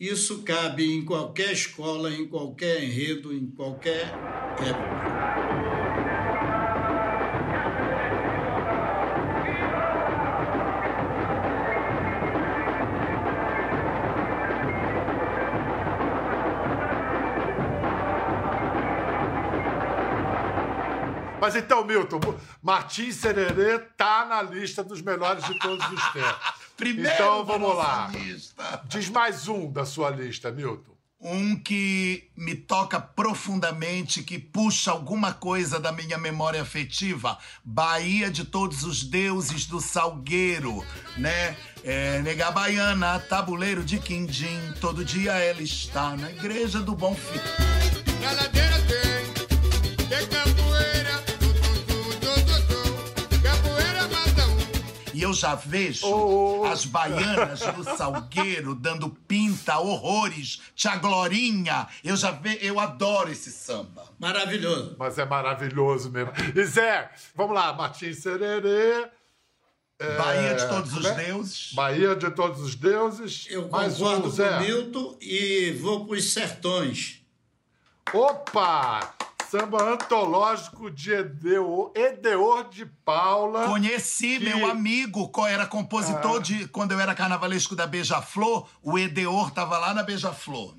Isso 0.00 0.42
cabe 0.42 0.92
em 0.92 1.04
qualquer 1.04 1.52
escola, 1.52 2.12
em 2.12 2.26
qualquer 2.26 2.82
enredo, 2.82 3.32
em 3.32 3.46
qualquer 3.46 4.06
época. 4.58 5.02
Mas 21.42 21.56
então, 21.56 21.84
Milton, 21.84 22.20
Martins 22.62 23.16
Sererê 23.16 23.76
tá 23.96 24.24
na 24.24 24.40
lista 24.40 24.84
dos 24.84 25.02
melhores 25.02 25.44
de 25.44 25.58
todos 25.58 25.84
os 25.84 26.12
tempos. 26.12 26.54
Primeiro 26.78 27.12
então 27.12 27.44
vamos 27.44 27.76
lá. 27.76 28.08
lista. 28.12 28.80
Diz 28.84 29.08
mais 29.08 29.48
um 29.48 29.68
da 29.68 29.84
sua 29.84 30.08
lista, 30.08 30.52
Milton. 30.52 30.92
um 31.20 31.56
que 31.56 32.30
me 32.36 32.54
toca 32.54 33.00
profundamente, 33.00 34.22
que 34.22 34.38
puxa 34.38 34.92
alguma 34.92 35.32
coisa 35.32 35.80
da 35.80 35.90
minha 35.90 36.16
memória 36.16 36.62
afetiva. 36.62 37.36
Bahia 37.64 38.30
de 38.30 38.44
Todos 38.44 38.84
os 38.84 39.02
Deuses 39.02 39.66
do 39.66 39.80
Salgueiro, 39.80 40.86
né? 41.16 41.56
É, 41.82 42.20
nega 42.20 42.52
baiana, 42.52 43.18
tabuleiro 43.18 43.82
de 43.82 43.98
quindim, 43.98 44.60
todo 44.80 45.04
dia 45.04 45.32
ela 45.32 45.60
está 45.60 46.16
na 46.16 46.30
igreja 46.30 46.78
do 46.80 46.94
Bom 46.94 47.16
Filho. 47.16 47.42
E 50.08 50.51
eu 55.32 55.34
já 55.34 55.54
vejo 55.54 56.06
Oh. 56.06 56.64
as 56.66 56.84
baianas 56.84 57.60
do 57.60 57.82
Salgueiro 57.96 58.74
dando 58.74 59.08
pinta, 59.08 59.78
horrores, 59.78 60.60
tia 60.74 60.96
Glorinha. 60.96 61.88
Eu 62.04 62.16
já 62.16 62.30
ve, 62.30 62.58
eu 62.60 62.78
adoro 62.78 63.30
esse 63.32 63.50
samba. 63.50 64.04
Maravilhoso. 64.18 64.94
Mas 64.98 65.18
é 65.18 65.24
maravilhoso 65.24 66.10
mesmo. 66.10 66.32
E 66.54 66.64
Zé, 66.64 67.10
vamos 67.34 67.54
lá, 67.54 67.72
Martins 67.72 68.18
Sererê. 68.18 69.08
é, 69.98 70.16
Bahia 70.18 70.54
de 70.54 70.68
todos 70.68 70.92
os 70.94 71.04
é? 71.06 71.14
deuses. 71.14 71.72
Bahia 71.72 72.14
de 72.14 72.30
todos 72.30 72.60
os 72.60 72.74
deuses. 72.74 73.46
Eu 73.48 73.68
Mais 73.70 73.94
um, 74.00 74.04
concordo 74.04 74.22
com 74.24 74.30
Zé. 74.30 74.56
o 74.58 74.60
Milton 74.60 75.16
e 75.20 75.72
vou 75.80 76.04
para 76.06 76.16
os 76.16 76.32
sertões. 76.32 77.22
Opa! 78.12 79.14
Samba 79.52 79.82
antológico 79.82 80.90
de 80.90 81.12
Edeor, 81.12 81.92
Edeor 81.94 82.70
de 82.70 82.86
Paula. 82.86 83.66
Conheci 83.66 84.38
Que- 84.38 84.46
meu 84.46 84.70
amigo, 84.70 85.30
era 85.46 85.66
compositor 85.66 86.36
Ah. 86.36 86.42
de. 86.42 86.66
Quando 86.68 86.92
eu 86.92 86.98
era 87.00 87.14
carnavalesco 87.14 87.76
da 87.76 87.86
Beija-Flor, 87.86 88.66
o 88.82 88.98
Edeor 88.98 89.50
tava 89.50 89.76
lá 89.76 89.92
na 89.92 90.02
Beija-Flor. 90.02 90.74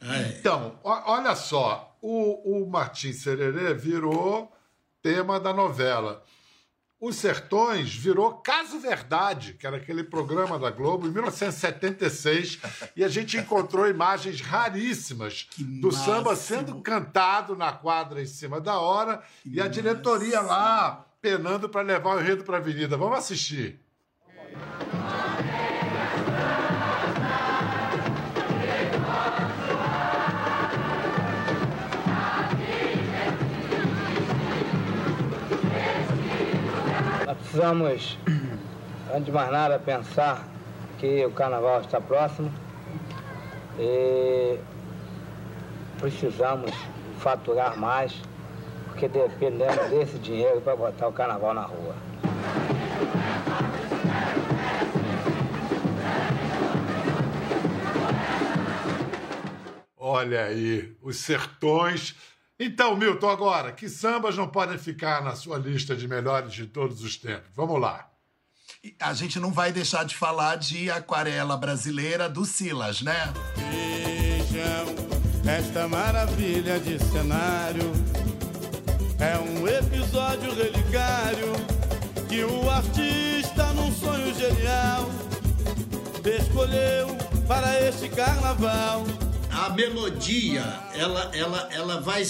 É. 0.00 0.38
Então, 0.38 0.78
olha 0.84 1.34
só, 1.34 1.96
o, 2.00 2.62
o 2.62 2.70
Martim 2.70 3.12
Sererê 3.12 3.74
virou 3.74 4.52
tema 5.02 5.40
da 5.40 5.52
novela. 5.52 6.22
Os 7.00 7.16
Sertões 7.16 7.94
virou 7.94 8.34
Caso 8.34 8.78
Verdade, 8.78 9.54
que 9.54 9.66
era 9.66 9.78
aquele 9.78 10.04
programa 10.04 10.58
da 10.58 10.70
Globo, 10.70 11.06
em 11.06 11.10
1976, 11.10 12.58
e 12.94 13.02
a 13.02 13.08
gente 13.08 13.38
encontrou 13.38 13.88
imagens 13.88 14.42
raríssimas 14.42 15.48
do 15.58 15.90
samba 15.90 16.32
máximo. 16.32 16.58
sendo 16.58 16.80
cantado 16.82 17.56
na 17.56 17.72
quadra 17.72 18.20
em 18.20 18.26
cima 18.26 18.60
da 18.60 18.78
hora 18.78 19.22
e 19.46 19.62
a 19.62 19.66
diretoria 19.66 20.42
lá 20.42 21.06
penando 21.22 21.70
para 21.70 21.80
levar 21.80 22.16
o 22.16 22.20
enredo 22.20 22.44
para 22.44 22.58
a 22.58 22.60
avenida. 22.60 22.98
Vamos 22.98 23.18
assistir. 23.18 23.80
Precisamos, 37.50 38.16
antes 39.12 39.24
de 39.24 39.32
mais 39.32 39.50
nada, 39.50 39.76
pensar 39.80 40.46
que 40.98 41.24
o 41.26 41.32
carnaval 41.32 41.80
está 41.80 42.00
próximo 42.00 42.52
e 43.76 44.56
precisamos 45.98 46.70
faturar 47.18 47.76
mais, 47.76 48.14
porque 48.86 49.08
dependemos 49.08 49.90
desse 49.90 50.16
dinheiro 50.18 50.60
para 50.60 50.76
botar 50.76 51.08
o 51.08 51.12
carnaval 51.12 51.52
na 51.52 51.62
rua. 51.62 51.96
Olha 59.98 60.44
aí, 60.44 60.96
os 61.02 61.16
sertões. 61.16 62.14
Então, 62.62 62.94
Milton, 62.94 63.30
agora, 63.30 63.72
que 63.72 63.88
sambas 63.88 64.36
não 64.36 64.46
podem 64.46 64.76
ficar 64.76 65.24
na 65.24 65.34
sua 65.34 65.56
lista 65.56 65.96
de 65.96 66.06
melhores 66.06 66.52
de 66.52 66.66
todos 66.66 67.02
os 67.02 67.16
tempos? 67.16 67.48
Vamos 67.56 67.80
lá. 67.80 68.10
A 69.00 69.14
gente 69.14 69.40
não 69.40 69.50
vai 69.50 69.72
deixar 69.72 70.04
de 70.04 70.14
falar 70.14 70.56
de 70.56 70.90
Aquarela 70.90 71.56
Brasileira 71.56 72.28
do 72.28 72.44
Silas, 72.44 73.00
né? 73.00 73.32
Vejam 73.56 74.94
esta 75.50 75.88
maravilha 75.88 76.78
de 76.78 76.98
cenário. 76.98 77.92
É 79.18 79.38
um 79.38 79.66
episódio 79.66 80.54
relicário 80.54 81.52
que 82.28 82.44
o 82.44 82.68
artista, 82.68 83.72
num 83.72 83.90
sonho 83.90 84.34
genial, 84.34 85.08
escolheu 86.22 87.16
para 87.48 87.88
este 87.88 88.10
carnaval. 88.10 89.06
A 89.50 89.70
melodia, 89.70 90.62
ela, 90.94 91.34
ela, 91.34 91.68
ela 91.72 92.00
vai 92.02 92.22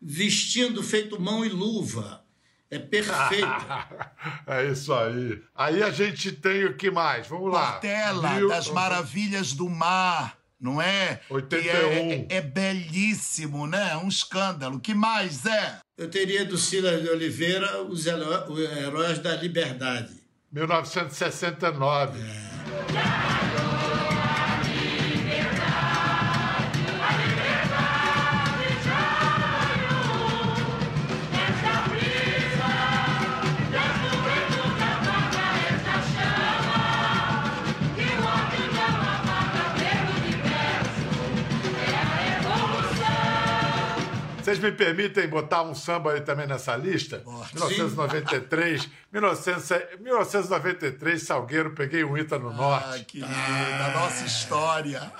vestindo 0.00 0.82
feito 0.82 1.20
mão 1.20 1.44
e 1.44 1.48
luva. 1.48 2.24
É 2.70 2.78
perfeita. 2.78 3.88
é 4.46 4.66
isso 4.70 4.92
aí. 4.94 5.42
Aí 5.56 5.82
a 5.82 5.90
gente 5.90 6.30
tem 6.32 6.64
o 6.66 6.76
que 6.76 6.90
mais? 6.90 7.26
Vamos 7.26 7.52
lá. 7.52 7.72
Portela, 7.72 8.30
Mil- 8.34 8.48
das 8.48 8.68
Maravilhas 8.68 9.52
do 9.52 9.68
Mar, 9.68 10.36
não 10.60 10.80
é? 10.80 11.20
81. 11.28 11.60
Que 11.60 11.68
é, 11.68 12.14
é, 12.14 12.26
é 12.36 12.40
belíssimo, 12.40 13.66
né? 13.66 13.96
Um 13.96 14.06
escândalo. 14.08 14.78
Que 14.78 14.94
mais 14.94 15.44
é? 15.46 15.78
Eu 15.98 16.08
teria 16.08 16.44
do 16.44 16.56
Silas 16.56 17.02
de 17.02 17.08
Oliveira 17.08 17.82
os 17.82 18.06
heró- 18.06 18.46
os 18.48 18.60
Heróis 18.60 19.18
da 19.18 19.34
Liberdade. 19.36 20.20
1969. 20.52 22.18
Vocês 22.20 23.49
me 44.60 44.72
permitem 44.72 45.28
botar 45.28 45.62
um 45.62 45.74
samba 45.74 46.12
aí 46.12 46.20
também 46.20 46.46
nessa 46.46 46.76
lista? 46.76 47.22
1993. 47.54 48.88
1900 49.12 50.00
1993, 50.00 51.22
Salgueiro, 51.22 51.72
peguei 51.72 52.04
um 52.04 52.16
Ita 52.16 52.38
no 52.38 52.52
Norte. 52.52 52.88
Ai, 52.88 53.04
que 53.04 53.20
lindo, 53.20 53.32
a 53.32 53.90
nossa 53.94 54.24
história. 54.24 55.12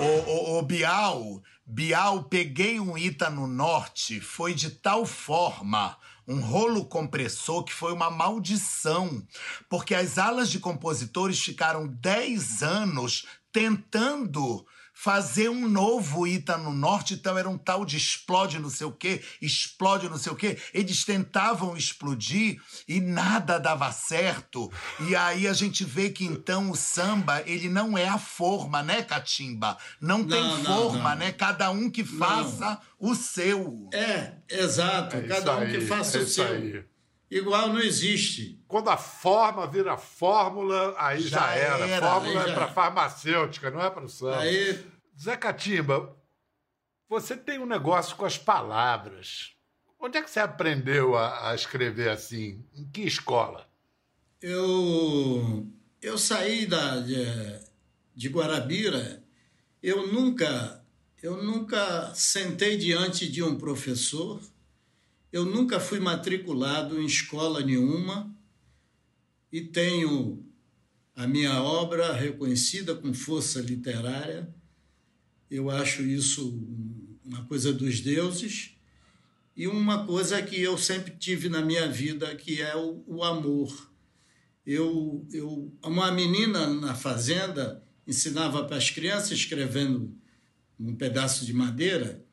Ô, 0.00 0.58
ô, 0.58 0.62
Bial, 0.62 1.42
Bial, 1.70 2.24
peguei 2.24 2.80
um 2.80 2.96
Ita 2.96 3.28
no 3.28 3.46
norte, 3.46 4.22
foi 4.22 4.54
de 4.54 4.70
tal 4.70 5.04
forma 5.04 5.98
um 6.26 6.40
rolo 6.40 6.86
compressor 6.86 7.62
que 7.62 7.74
foi 7.74 7.92
uma 7.92 8.10
maldição, 8.10 9.22
porque 9.68 9.94
as 9.94 10.16
alas 10.16 10.50
de 10.50 10.58
compositores 10.60 11.38
ficaram 11.38 11.86
10 11.86 12.62
anos 12.62 13.26
tentando 13.52 14.66
fazer 15.00 15.48
um 15.48 15.68
novo 15.68 16.26
Ita 16.26 16.58
no 16.58 16.72
Norte, 16.72 17.14
então 17.14 17.38
era 17.38 17.48
um 17.48 17.56
tal 17.56 17.84
de 17.84 17.96
explode 17.96 18.58
não 18.58 18.68
sei 18.68 18.84
o 18.84 18.90
quê, 18.90 19.22
explode 19.40 20.08
não 20.08 20.18
sei 20.18 20.32
o 20.32 20.34
quê. 20.34 20.58
Eles 20.74 21.04
tentavam 21.04 21.76
explodir 21.76 22.60
e 22.88 23.00
nada 23.00 23.58
dava 23.60 23.92
certo. 23.92 24.68
E 25.08 25.14
aí 25.14 25.46
a 25.46 25.52
gente 25.52 25.84
vê 25.84 26.10
que 26.10 26.24
então 26.24 26.72
o 26.72 26.76
samba, 26.76 27.44
ele 27.46 27.68
não 27.68 27.96
é 27.96 28.08
a 28.08 28.18
forma, 28.18 28.82
né, 28.82 29.00
Catimba? 29.02 29.78
Não, 30.00 30.26
tem 30.26 30.42
Não, 30.42 30.64
forma, 30.64 31.10
não. 31.10 31.16
né? 31.16 31.30
Cada 31.30 31.70
um 31.70 31.88
que 31.88 32.02
faça 32.02 32.80
o 32.98 33.14
seu. 33.14 33.88
É, 33.92 34.32
exato. 34.50 35.16
É 35.16 35.22
Cada 35.22 35.58
um 35.58 35.60
aí, 35.60 35.78
que 35.78 35.86
faça 35.86 36.18
é 36.18 36.22
o 36.22 36.26
seu. 36.26 36.44
aí. 36.44 36.84
Igual 37.30 37.68
não 37.68 37.80
existe. 37.80 38.62
Quando 38.66 38.88
a 38.88 38.96
forma 38.96 39.66
vira 39.66 39.96
fórmula, 39.98 40.94
aí 40.98 41.20
já, 41.20 41.38
Já 41.40 41.54
era. 41.54 41.86
era, 41.86 42.06
Fórmula 42.06 42.42
é 42.42 42.46
já 42.48 42.54
para 42.54 42.64
era. 42.64 42.72
farmacêutica, 42.72 43.70
não 43.70 43.82
é 43.82 43.90
para 43.90 44.04
o 44.04 44.08
samba. 44.08 44.38
Aí, 44.40 44.86
Zé 45.20 45.36
Catimba, 45.36 46.16
você 47.08 47.36
tem 47.36 47.58
um 47.58 47.66
negócio 47.66 48.16
com 48.16 48.24
as 48.24 48.38
palavras. 48.38 49.52
Onde 50.00 50.16
é 50.16 50.22
que 50.22 50.30
você 50.30 50.40
aprendeu 50.40 51.16
a, 51.16 51.50
a 51.50 51.54
escrever 51.54 52.08
assim? 52.10 52.64
Em 52.74 52.88
que 52.88 53.02
escola? 53.02 53.68
eu, 54.40 55.66
eu 56.00 56.16
saí 56.16 56.64
da, 56.66 57.00
de, 57.00 57.16
de 58.14 58.28
Guarabira, 58.28 59.22
eu 59.82 60.06
nunca, 60.12 60.84
eu 61.22 61.42
nunca 61.42 62.12
sentei 62.14 62.76
diante 62.76 63.28
de 63.28 63.42
um 63.42 63.58
professor, 63.58 64.40
eu 65.32 65.44
nunca 65.44 65.78
fui 65.78 66.00
matriculado 66.00 67.00
em 67.00 67.06
escola 67.06 67.60
nenhuma 67.60 68.34
e 69.52 69.60
tenho 69.60 70.44
a 71.14 71.26
minha 71.26 71.62
obra 71.62 72.12
reconhecida 72.12 72.94
com 72.94 73.12
força 73.12 73.60
literária 73.60 74.48
Eu 75.50 75.70
acho 75.70 76.02
isso 76.02 76.62
uma 77.24 77.44
coisa 77.44 77.72
dos 77.72 78.00
deuses 78.00 78.76
e 79.56 79.66
uma 79.66 80.06
coisa 80.06 80.40
que 80.40 80.60
eu 80.60 80.78
sempre 80.78 81.16
tive 81.18 81.48
na 81.48 81.60
minha 81.60 81.88
vida, 81.88 82.34
que 82.36 82.62
é 82.62 82.76
o, 82.76 83.02
o 83.06 83.24
amor. 83.24 83.90
Eu, 84.64 85.26
eu, 85.32 85.72
uma 85.82 86.12
menina 86.12 86.68
na 86.68 86.94
fazenda 86.94 87.82
ensinava 88.06 88.64
para 88.64 88.76
as 88.76 88.90
crianças 88.90 89.32
escrevendo 89.32 90.14
um 90.78 90.94
pedaço 90.94 91.44
de 91.44 91.52
madeira 91.52 92.24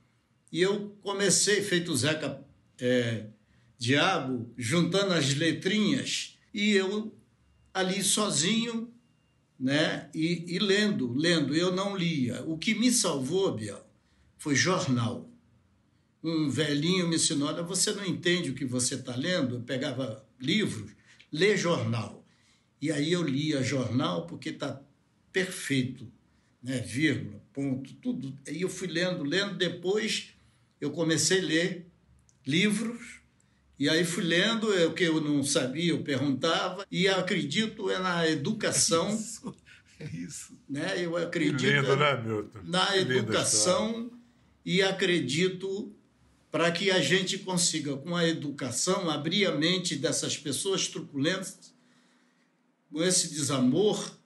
e 0.52 0.62
eu 0.62 0.96
comecei, 1.02 1.62
feito 1.62 1.96
Zeca 1.96 2.45
é, 2.80 3.28
Diabo, 3.78 4.54
juntando 4.58 5.14
as 5.14 5.34
letrinhas 5.34 6.38
e 6.54 6.72
eu 6.72 7.14
ali 7.74 8.02
sozinho 8.04 8.94
né? 9.60 10.10
E, 10.14 10.56
e, 10.56 10.60
lendo, 10.60 11.14
lendo, 11.14 11.56
eu 11.56 11.74
não 11.74 11.96
lia. 11.96 12.44
O 12.44 12.58
que 12.58 12.76
me 12.76 12.92
salvou, 12.92 13.54
Biel, 13.54 13.86
foi 14.38 14.56
jornal. 14.56 15.30
Um 16.24 16.50
velhinho 16.50 17.08
me 17.08 17.16
ensinou: 17.16 17.48
olha, 17.48 17.64
você 17.64 17.92
não 17.94 18.06
entende 18.06 18.52
o 18.52 18.56
que 18.56 18.66
você 18.66 18.96
está 18.96 19.16
lendo? 19.16 19.56
Eu 19.56 19.62
pegava 19.62 20.26
livros, 20.40 20.92
lê 21.32 21.56
jornal. 21.56 22.26
E 22.82 22.92
aí 22.92 23.12
eu 23.12 23.24
lia 23.24 23.64
jornal 23.64 24.26
porque 24.28 24.50
está 24.50 24.82
perfeito, 25.32 26.12
né? 26.62 26.80
vírgula, 26.80 27.42
ponto, 27.54 27.94
tudo. 27.96 28.38
E 28.50 28.62
eu 28.62 28.70
fui 28.70 28.88
lendo, 28.88 29.24
lendo. 29.24 29.56
Depois 29.56 30.32
eu 30.82 30.92
comecei 30.92 31.40
a 31.40 31.44
ler 31.44 31.92
livros 32.46 33.16
e 33.78 33.90
aí 33.90 34.06
fui 34.06 34.24
lendo 34.24 34.70
o 34.88 34.94
que 34.94 35.04
eu 35.04 35.20
não 35.20 35.44
sabia, 35.44 35.92
eu 35.92 36.02
perguntava, 36.02 36.86
e 36.90 37.08
acredito 37.08 37.90
é 37.90 38.00
na 38.00 38.28
educação. 38.28 39.10
Isso, 39.14 39.56
é 40.00 40.06
isso. 40.06 40.58
Né? 40.70 41.04
Eu 41.04 41.16
acredito 41.18 41.66
lindo, 41.66 41.96
né, 41.96 42.22
Milton? 42.22 42.60
na 42.64 42.98
educação 42.98 44.12
e 44.66 44.82
acredito 44.82 45.94
para 46.52 46.72
que 46.72 46.90
a 46.90 47.02
gente 47.02 47.38
consiga, 47.40 47.98
com 47.98 48.16
a 48.16 48.28
educação, 48.28 49.10
abrir 49.10 49.46
a 49.46 49.52
mente 49.52 49.96
dessas 49.96 50.38
pessoas 50.38 50.88
truculentas, 50.88 51.74
com 52.92 53.04
esse 53.04 53.30
desamor, 53.30 54.18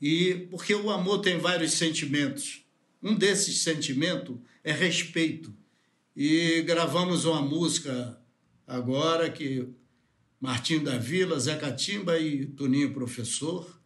e 0.00 0.46
porque 0.50 0.74
o 0.74 0.90
amor 0.90 1.20
tem 1.20 1.38
vários 1.38 1.72
sentimentos. 1.72 2.62
Um 3.02 3.14
desses 3.14 3.62
sentimentos 3.62 4.36
é 4.62 4.72
respeito. 4.72 5.54
E 6.16 6.62
gravamos 6.62 7.26
uma 7.26 7.42
música 7.42 8.18
agora 8.66 9.30
que 9.30 9.68
Martinho 10.40 10.82
da 10.82 10.96
Vila, 10.96 11.38
Zé 11.38 11.56
Catimba 11.56 12.18
e 12.18 12.46
Toninho 12.46 12.94
Professor, 12.94 13.78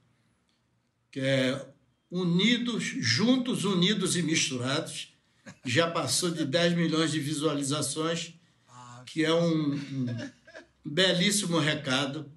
que 1.11 1.19
é 1.19 1.69
Unidos, 2.09 2.85
Juntos, 2.85 3.65
Unidos 3.65 4.15
e 4.17 4.23
Misturados, 4.23 5.13
já 5.65 5.91
passou 5.91 6.31
de 6.31 6.45
10 6.45 6.75
milhões 6.75 7.11
de 7.11 7.19
visualizações, 7.19 8.35
que 9.07 9.25
é 9.25 9.35
um, 9.35 9.75
um 9.75 10.07
belíssimo 10.85 11.59
recado 11.59 12.31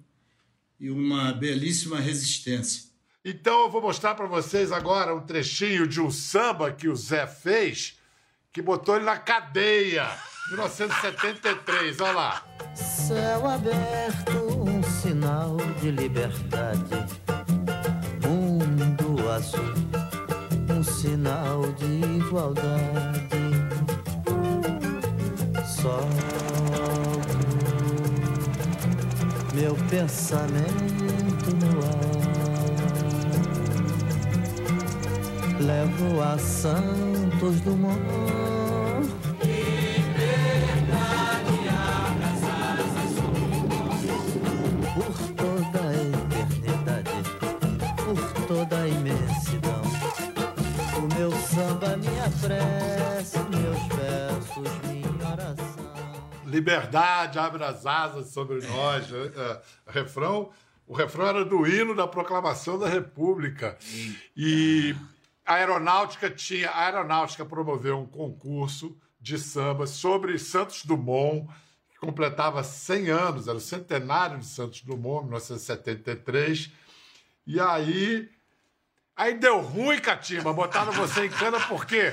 e 0.80 0.90
uma 0.90 1.32
belíssima 1.32 2.00
resistência. 2.00 2.90
Então 3.24 3.60
eu 3.60 3.70
vou 3.70 3.80
mostrar 3.80 4.16
para 4.16 4.26
vocês 4.26 4.72
agora 4.72 5.14
um 5.14 5.24
trechinho 5.24 5.86
de 5.86 6.00
um 6.00 6.10
samba 6.10 6.72
que 6.72 6.88
o 6.88 6.96
Zé 6.96 7.28
fez, 7.28 7.96
que 8.54 8.62
botou 8.62 8.94
ele 8.96 9.04
na 9.04 9.16
cadeia. 9.16 10.08
1973, 10.50 12.00
olha 12.00 12.12
lá. 12.12 12.42
Céu 12.72 13.48
aberto, 13.48 14.38
um 14.64 14.80
sinal 14.82 15.56
de 15.80 15.90
liberdade. 15.90 17.04
Mundo 18.22 19.28
azul, 19.28 19.74
um 20.70 20.84
sinal 20.84 21.62
de 21.72 21.84
igualdade. 21.84 23.34
Solto 25.66 26.14
meu 29.52 29.74
pensamento 29.90 31.50
no 31.60 31.80
ar. 31.84 32.14
Levo 35.60 36.22
a 37.44 37.52
Santos 37.52 37.60
Dumont 37.60 38.34
prece, 52.40 53.38
meus 53.48 53.86
versos, 53.96 54.68
minha 54.86 55.32
oração. 55.32 56.12
Liberdade 56.46 57.38
abre 57.38 57.64
as 57.64 57.86
asas 57.86 58.28
sobre 58.28 58.60
nós. 58.66 59.10
É, 59.12 59.60
refrão, 59.86 60.50
o 60.86 60.94
refrão 60.94 61.26
era 61.26 61.44
do 61.44 61.66
hino 61.66 61.94
da 61.94 62.06
proclamação 62.06 62.78
da 62.78 62.88
República. 62.88 63.78
E 64.36 64.94
a 65.44 65.54
aeronáutica 65.54 66.30
tinha. 66.30 66.70
A 66.70 66.86
aeronáutica 66.86 67.44
promoveu 67.44 67.98
um 67.98 68.06
concurso 68.06 68.96
de 69.20 69.38
samba 69.38 69.86
sobre 69.86 70.38
Santos 70.38 70.84
Dumont, 70.84 71.48
que 71.90 71.98
completava 71.98 72.62
100 72.62 73.10
anos, 73.10 73.48
era 73.48 73.56
o 73.56 73.60
centenário 73.60 74.38
de 74.38 74.46
Santos 74.46 74.82
Dumont, 74.82 75.24
1973. 75.24 76.70
E 77.46 77.60
aí 77.60 78.28
Aí 79.16 79.38
deu 79.38 79.60
ruim, 79.60 80.00
Catimba, 80.00 80.52
botaram 80.52 80.92
você 80.92 81.26
em 81.26 81.30
cana 81.30 81.60
por 81.60 81.86
quê? 81.86 82.12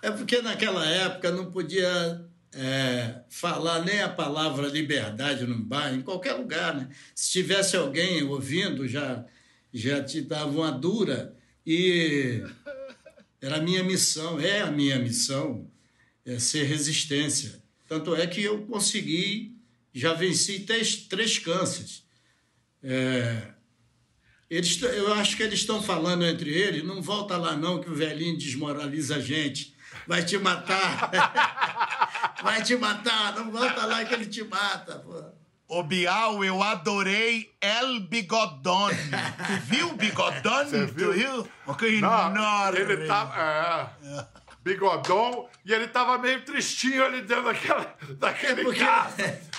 É 0.00 0.10
porque 0.10 0.40
naquela 0.40 0.86
época 0.86 1.30
não 1.30 1.50
podia 1.50 2.24
é, 2.54 3.20
falar 3.28 3.84
nem 3.84 4.00
a 4.00 4.08
palavra 4.08 4.68
liberdade 4.68 5.46
num 5.46 5.62
bar, 5.62 5.92
em 5.92 6.00
qualquer 6.00 6.32
lugar, 6.32 6.74
né? 6.74 6.88
Se 7.14 7.30
tivesse 7.30 7.76
alguém 7.76 8.22
ouvindo, 8.22 8.88
já, 8.88 9.24
já 9.72 10.02
te 10.02 10.22
dava 10.22 10.50
uma 10.50 10.72
dura. 10.72 11.36
E 11.66 12.44
era 13.40 13.56
a 13.56 13.60
minha 13.60 13.82
missão, 13.82 14.38
é 14.40 14.60
a 14.60 14.70
minha 14.70 14.98
missão, 14.98 15.68
é 16.24 16.38
ser 16.38 16.64
resistência. 16.64 17.60
Tanto 17.88 18.14
é 18.14 18.26
que 18.26 18.42
eu 18.42 18.62
consegui, 18.66 19.56
já 19.92 20.14
venci 20.14 20.60
três, 20.60 20.96
três 20.96 21.38
cânceres. 21.38 22.04
É, 22.82 23.48
eles, 24.48 24.80
eu 24.80 25.12
acho 25.14 25.36
que 25.36 25.42
eles 25.42 25.60
estão 25.60 25.82
falando 25.82 26.24
entre 26.24 26.50
eles, 26.52 26.84
não 26.84 27.02
volta 27.02 27.36
lá 27.36 27.56
não 27.56 27.80
que 27.80 27.90
o 27.90 27.94
velhinho 27.94 28.38
desmoraliza 28.38 29.16
a 29.16 29.20
gente. 29.20 29.74
Vai 30.06 30.24
te 30.24 30.38
matar. 30.38 31.10
Vai 32.42 32.62
te 32.62 32.76
matar, 32.76 33.34
não 33.34 33.50
volta 33.50 33.86
lá 33.86 34.04
que 34.04 34.14
ele 34.14 34.26
te 34.26 34.44
mata, 34.44 35.00
pô. 35.00 35.24
Ô 35.68 35.82
Bial, 35.82 36.44
eu 36.44 36.62
adorei 36.62 37.56
El 37.60 38.00
Bigodon. 38.00 38.88
tu 38.88 39.60
viu 39.64 39.88
o 39.88 39.96
Bigodon? 39.96 40.64
Você 40.64 40.86
viu? 40.86 41.12
Tu 41.12 41.18
viu? 41.18 41.74
Que 41.74 41.86
enorme. 41.96 42.78
Ele 42.78 43.06
tá... 43.06 43.90
É, 44.02 44.36
bigodon, 44.66 45.48
e 45.64 45.72
ele 45.72 45.86
tava 45.86 46.18
meio 46.18 46.44
tristinho 46.44 47.04
ali 47.04 47.22
dentro 47.22 47.44
daquela, 47.44 47.94
daquele 48.18 48.60
é 48.62 48.64
porque... 48.64 48.80
carro. 48.80 49.12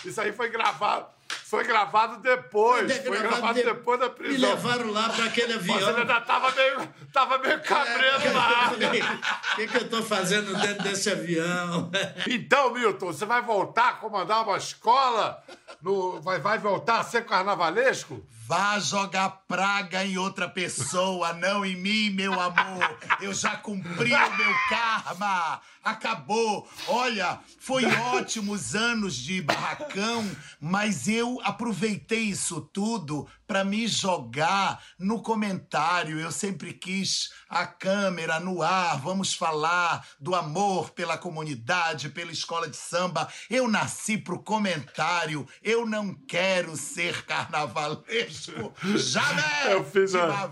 Isso 0.03 0.19
aí 0.19 0.33
foi 0.33 0.49
gravado. 0.49 1.07
Foi 1.49 1.63
gravado 1.63 2.17
depois. 2.17 2.91
Foi, 2.91 3.05
foi 3.05 3.19
gravado, 3.19 3.53
de... 3.53 3.63
depois 3.63 3.97
da 3.97 4.09
prisão. 4.09 4.49
Me 4.49 4.55
levaram 4.55 4.91
lá 4.91 5.07
para 5.07 5.25
aquele 5.25 5.53
avião. 5.53 5.77
Ele 5.77 6.01
ainda 6.01 6.19
tava 6.19 6.51
meio, 6.51 6.93
tava 7.13 7.37
meio 7.37 7.63
cabreiro 7.63 8.27
é, 8.27 8.31
lá. 8.33 8.71
O 9.53 9.55
que, 9.55 9.67
que 9.67 9.77
eu 9.77 9.81
estou 9.83 10.03
fazendo 10.03 10.53
dentro 10.59 10.83
desse 10.83 11.09
avião? 11.09 11.89
Então, 12.27 12.73
Milton, 12.73 13.07
você 13.07 13.25
vai 13.25 13.41
voltar 13.41 13.89
a 13.89 13.93
comandar 13.93 14.43
uma 14.43 14.57
escola? 14.57 15.41
No, 15.81 16.19
vai, 16.21 16.39
vai 16.39 16.57
voltar 16.57 16.99
a 16.99 17.03
ser 17.03 17.25
carnavalesco? 17.25 18.21
Vá 18.47 18.79
jogar 18.79 19.43
praga 19.45 20.05
em 20.05 20.17
outra 20.17 20.47
pessoa, 20.47 21.33
não 21.33 21.65
em 21.65 21.75
mim, 21.75 22.09
meu 22.11 22.31
amor. 22.39 22.97
Eu 23.19 23.33
já 23.33 23.57
cumpri 23.57 24.13
o 24.13 24.37
meu 24.37 24.53
karma. 24.69 25.61
Acabou. 25.83 26.65
Olha, 26.87 27.39
foi 27.59 27.85
ótimos 27.85 28.73
anos 28.73 29.15
de 29.15 29.41
barracão, 29.41 30.29
mas 30.61 31.09
eu 31.09 31.36
aproveitei 31.43 32.21
isso 32.21 32.61
tudo 32.61 33.27
para 33.45 33.63
me 33.63 33.87
jogar 33.87 34.83
no 34.99 35.21
comentário. 35.21 36.19
Eu 36.19 36.31
sempre 36.31 36.73
quis 36.73 37.31
a 37.49 37.65
câmera 37.65 38.39
no 38.39 38.61
ar, 38.61 38.99
vamos 38.99 39.33
falar 39.33 40.05
do 40.19 40.35
amor 40.35 40.91
pela 40.91 41.17
comunidade, 41.17 42.09
pela 42.09 42.31
escola 42.31 42.67
de 42.67 42.75
samba. 42.75 43.27
Eu 43.49 43.67
nasci 43.67 44.17
pro 44.17 44.39
comentário. 44.39 45.47
Eu 45.63 45.85
não 45.85 46.13
quero 46.13 46.75
ser 46.75 47.23
carnavalesco. 47.25 48.73
Jamais! 48.97 49.71
Eu 49.71 49.83
fiz 49.85 50.15
a... 50.15 50.51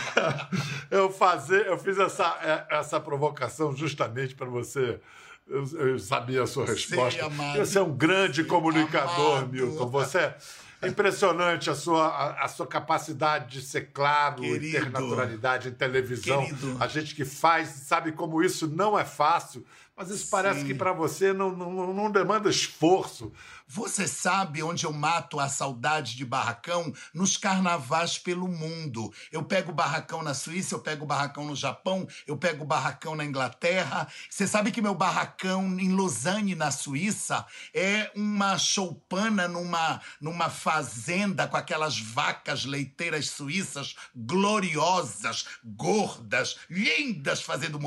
eu 0.90 1.12
fazer, 1.12 1.66
eu 1.66 1.78
fiz 1.78 1.98
essa 1.98 2.38
é, 2.42 2.76
essa 2.76 3.00
provocação 3.00 3.76
justamente 3.76 4.34
para 4.34 4.46
você 4.46 5.00
eu, 5.48 5.64
eu, 5.78 5.98
sabia 5.98 6.42
a 6.42 6.46
sua 6.46 6.66
resposta. 6.66 7.30
Sei, 7.30 7.64
você 7.64 7.78
é 7.78 7.82
um 7.82 7.96
grande 7.96 8.44
comunicador, 8.44 9.38
amado. 9.38 9.52
Milton. 9.52 9.86
Você 9.88 10.34
Impressionante 10.82 11.70
a 11.70 11.74
sua, 11.74 12.06
a, 12.06 12.44
a 12.44 12.48
sua 12.48 12.66
capacidade 12.66 13.58
de 13.58 13.66
ser 13.66 13.92
claro 13.92 14.44
e 14.44 14.52
Querido. 14.52 14.72
ter 14.72 14.90
naturalidade 14.90 15.68
em 15.68 15.72
televisão. 15.72 16.44
Querido. 16.44 16.76
A 16.78 16.86
gente 16.86 17.14
que 17.14 17.24
faz 17.24 17.68
sabe 17.68 18.12
como 18.12 18.42
isso 18.42 18.66
não 18.68 18.98
é 18.98 19.04
fácil, 19.04 19.64
mas 19.96 20.10
isso 20.10 20.28
parece 20.30 20.64
que 20.64 20.74
para 20.74 20.92
você 20.92 21.32
não, 21.32 21.50
não, 21.50 21.94
não 21.94 22.10
demanda 22.10 22.50
esforço. 22.50 23.32
Você 23.68 24.06
sabe 24.06 24.62
onde 24.62 24.86
eu 24.86 24.92
mato 24.92 25.40
a 25.40 25.48
saudade 25.48 26.16
de 26.16 26.24
barracão? 26.24 26.92
Nos 27.12 27.36
carnavais 27.36 28.16
pelo 28.18 28.46
mundo. 28.46 29.12
Eu 29.32 29.42
pego 29.42 29.72
barracão 29.72 30.22
na 30.22 30.34
Suíça, 30.34 30.74
eu 30.74 30.78
pego 30.78 31.04
barracão 31.04 31.44
no 31.44 31.56
Japão, 31.56 32.06
eu 32.26 32.36
pego 32.36 32.64
barracão 32.64 33.16
na 33.16 33.24
Inglaterra. 33.24 34.06
Você 34.30 34.46
sabe 34.46 34.70
que 34.70 34.80
meu 34.80 34.94
barracão 34.94 35.78
em 35.80 35.94
Lausanne, 35.94 36.54
na 36.54 36.70
Suíça, 36.70 37.44
é 37.74 38.10
uma 38.14 38.56
choupana 38.56 39.48
numa, 39.48 40.00
numa 40.20 40.48
fazenda 40.48 41.48
com 41.48 41.56
aquelas 41.56 41.98
vacas 41.98 42.64
leiteiras 42.64 43.30
suíças 43.30 43.96
gloriosas, 44.14 45.46
gordas, 45.64 46.58
lindas, 46.70 47.42
fazendo. 47.42 47.80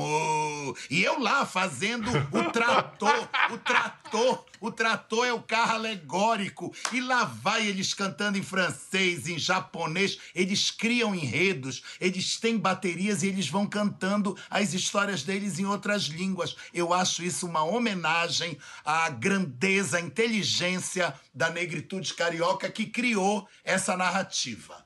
E 0.90 1.02
eu 1.02 1.18
lá 1.18 1.46
fazendo 1.46 2.10
o 2.32 2.50
trator, 2.50 3.28
o 3.50 3.58
trator, 3.58 4.44
o 4.60 4.70
trator 4.70 5.26
é 5.26 5.32
o 5.32 5.42
carro 5.42 5.74
alegórico. 5.74 6.74
E 6.92 7.00
lá 7.00 7.24
vai 7.24 7.66
eles 7.66 7.94
cantando 7.94 8.36
em 8.36 8.42
francês, 8.42 9.26
em 9.26 9.38
japonês. 9.38 10.18
Eles 10.34 10.70
criam 10.70 11.14
enredos, 11.14 11.82
eles 12.00 12.38
têm 12.38 12.58
baterias 12.58 13.22
e 13.22 13.28
eles 13.28 13.48
vão 13.48 13.66
cantando 13.66 14.36
as 14.50 14.74
histórias 14.74 15.22
deles 15.22 15.58
em 15.58 15.64
outras 15.64 16.04
línguas. 16.04 16.54
Eu 16.74 16.92
acho 16.92 17.22
isso 17.22 17.46
uma 17.46 17.64
homenagem 17.64 18.58
à 18.84 19.08
grandeza, 19.08 19.96
à 19.96 20.00
inteligência 20.00 21.14
da 21.34 21.48
negritude 21.48 22.12
carioca 22.14 22.70
que 22.70 22.86
criou 22.86 23.48
essa 23.64 23.96
narrativa. 23.96 24.84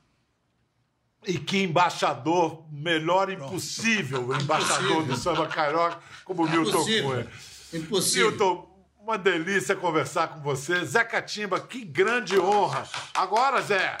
E 1.27 1.39
que 1.39 1.63
embaixador 1.63 2.65
melhor 2.71 3.31
impossível, 3.31 4.27
o 4.27 4.35
embaixador 4.39 5.03
do 5.03 5.17
samba 5.17 5.47
carioca, 5.47 5.99
como 6.23 6.47
Milton 6.47 6.69
Impossível. 6.69 7.09
Cunha. 7.09 7.27
Impossível. 7.73 8.29
Milton, 8.29 8.74
uma 9.05 9.19
delícia 9.19 9.75
conversar 9.75 10.29
com 10.29 10.41
você. 10.41 10.83
Zé 10.83 11.03
Catimba, 11.03 11.59
que 11.59 11.85
grande 11.85 12.39
honra. 12.39 12.89
Agora, 13.13 13.61
Zé, 13.61 13.95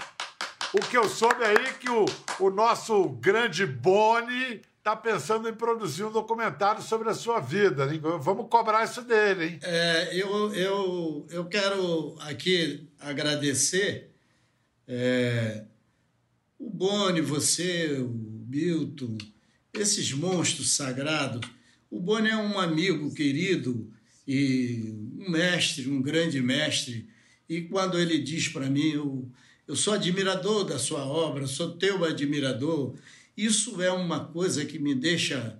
o 0.73 0.79
que 0.79 0.97
eu 0.97 1.07
soube 1.07 1.43
aí 1.43 1.55
é 1.67 1.73
que 1.73 1.87
o, 1.91 2.05
o 2.39 2.49
nosso 2.49 3.09
grande 3.09 3.67
Boni 3.67 4.61
está 4.79 4.95
pensando 4.95 5.47
em 5.47 5.53
produzir 5.53 6.05
um 6.05 6.11
documentário 6.11 6.81
sobre 6.81 7.07
a 7.07 7.13
sua 7.13 7.39
vida. 7.39 7.85
hein? 7.93 8.01
Vamos 8.19 8.47
cobrar 8.49 8.83
isso 8.83 9.03
dele, 9.03 9.45
hein? 9.45 9.59
É, 9.61 10.09
eu, 10.19 10.51
eu, 10.55 11.27
eu 11.29 11.45
quero 11.45 12.15
aqui 12.21 12.89
agradecer 12.99 14.09
é, 14.87 15.65
o 16.57 16.67
Boni, 16.67 17.21
você, 17.21 17.93
o 17.99 18.09
Milton, 18.47 19.19
esses 19.71 20.11
monstros 20.13 20.75
sagrados. 20.75 21.47
O 21.91 21.99
Boni 21.99 22.29
é 22.29 22.37
um 22.37 22.59
amigo 22.59 23.13
querido 23.13 23.93
e 24.27 24.93
um 25.19 25.29
mestre, 25.29 25.89
um 25.89 26.01
grande 26.01 26.41
mestre. 26.41 27.07
E 27.47 27.61
quando 27.61 27.99
ele 27.99 28.17
diz 28.19 28.47
para 28.47 28.69
mim, 28.69 28.89
eu, 28.91 29.29
eu 29.67 29.75
sou 29.75 29.93
admirador 29.93 30.63
da 30.63 30.79
sua 30.79 31.05
obra, 31.05 31.47
sou 31.47 31.73
teu 31.73 32.03
admirador, 32.03 32.95
isso 33.37 33.81
é 33.81 33.91
uma 33.91 34.25
coisa 34.25 34.65
que 34.65 34.79
me 34.79 34.95
deixa 34.95 35.59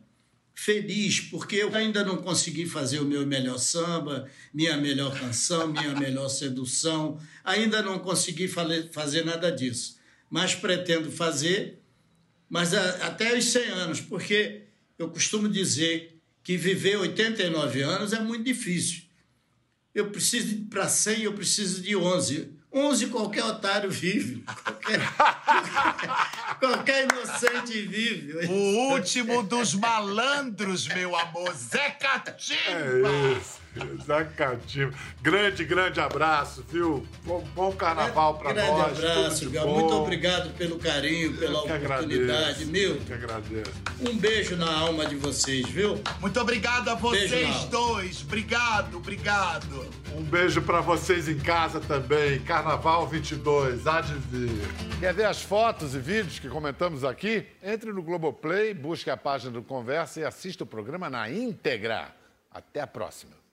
feliz, 0.56 1.20
porque 1.20 1.58
eu 1.58 1.76
ainda 1.76 2.04
não 2.04 2.16
consegui 2.18 2.66
fazer 2.66 3.00
o 3.00 3.06
meu 3.06 3.28
melhor 3.28 3.58
samba, 3.58 4.30
minha 4.54 4.78
melhor 4.78 5.20
canção, 5.20 5.68
minha 5.68 5.94
melhor 6.00 6.30
sedução, 6.30 7.20
ainda 7.44 7.82
não 7.82 8.00
consegui 8.00 8.48
fazer 8.48 9.26
nada 9.26 9.52
disso. 9.52 9.98
Mas 10.30 10.56
pretendo 10.56 11.12
fazer, 11.12 11.80
mas 12.50 12.74
até 12.74 13.38
os 13.38 13.44
100 13.46 13.70
anos, 13.72 14.02
porque 14.02 14.62
eu 14.98 15.10
costumo 15.10 15.50
dizer 15.50 16.15
que 16.46 16.56
viver 16.56 16.96
89 16.98 17.82
anos 17.82 18.14
é 18.14 18.20
muito 18.20 18.44
difícil. 18.44 19.02
Eu 19.96 20.12
preciso, 20.12 20.56
para 20.66 20.88
100, 20.88 21.24
eu 21.24 21.34
preciso 21.34 21.82
de 21.82 21.96
11. 21.96 22.54
11 22.78 23.08
qualquer 23.08 23.46
otário 23.46 23.90
vive, 23.90 24.44
qualquer, 24.64 25.00
qualquer 26.60 27.08
inocente 27.10 27.82
vive. 27.84 28.46
O 28.48 28.92
último 28.92 29.42
dos 29.44 29.74
malandros, 29.74 30.86
meu 30.90 31.16
amor, 31.16 31.54
Zé 31.54 31.92
Catimba! 31.92 32.60
É 33.10 33.38
isso. 33.38 33.64
Zé 34.06 34.24
Catimba. 34.38 34.94
Grande, 35.22 35.64
grande 35.66 36.00
abraço, 36.00 36.66
viu? 36.70 37.06
Bom, 37.26 37.46
bom 37.56 37.72
carnaval 37.74 38.38
para 38.38 38.54
Grande 38.54 38.72
nós. 38.72 38.98
abraço, 38.98 39.40
tudo 39.40 39.50
de 39.50 39.56
Gal. 39.56 39.68
bom. 39.68 39.80
Muito 39.80 39.94
obrigado 39.96 40.50
pelo 40.58 40.78
carinho, 40.80 41.36
pela 41.38 41.60
oportunidade. 41.62 42.14
agradeço, 42.34 42.66
Meu, 42.68 42.96
eu 42.96 43.02
que 43.02 43.14
agradeço. 43.14 43.72
um 44.02 44.18
beijo 44.18 44.56
na 44.56 44.72
alma 44.80 45.06
de 45.06 45.16
vocês, 45.16 45.68
viu? 45.70 46.02
Muito 46.22 46.40
obrigado 46.40 46.90
a 46.90 46.96
vocês 46.96 47.66
dois. 47.66 48.22
Obrigado, 48.22 48.98
obrigado. 48.98 49.86
Um 50.14 50.24
beijo 50.24 50.62
pra 50.62 50.80
vocês 50.80 51.28
em 51.28 51.38
casa 51.38 51.82
também. 51.82 52.40
Carnaval 52.66 53.06
22, 53.06 53.86
há 53.86 54.02
de 54.02 54.14
vir. 54.14 54.50
Quer 55.00 55.14
ver 55.14 55.26
as 55.26 55.40
fotos 55.40 55.94
e 55.94 56.00
vídeos 56.00 56.40
que 56.40 56.50
comentamos 56.50 57.04
aqui? 57.04 57.46
Entre 57.62 57.94
no 57.94 58.02
Globoplay, 58.02 58.74
busque 58.74 59.08
a 59.08 59.16
página 59.16 59.52
do 59.52 59.62
Conversa 59.62 60.22
e 60.22 60.26
assista 60.26 60.64
o 60.64 60.68
programa 60.68 61.08
na 61.08 61.30
íntegra. 61.30 62.12
Até 62.50 62.82
a 62.82 62.88
próxima. 62.88 63.45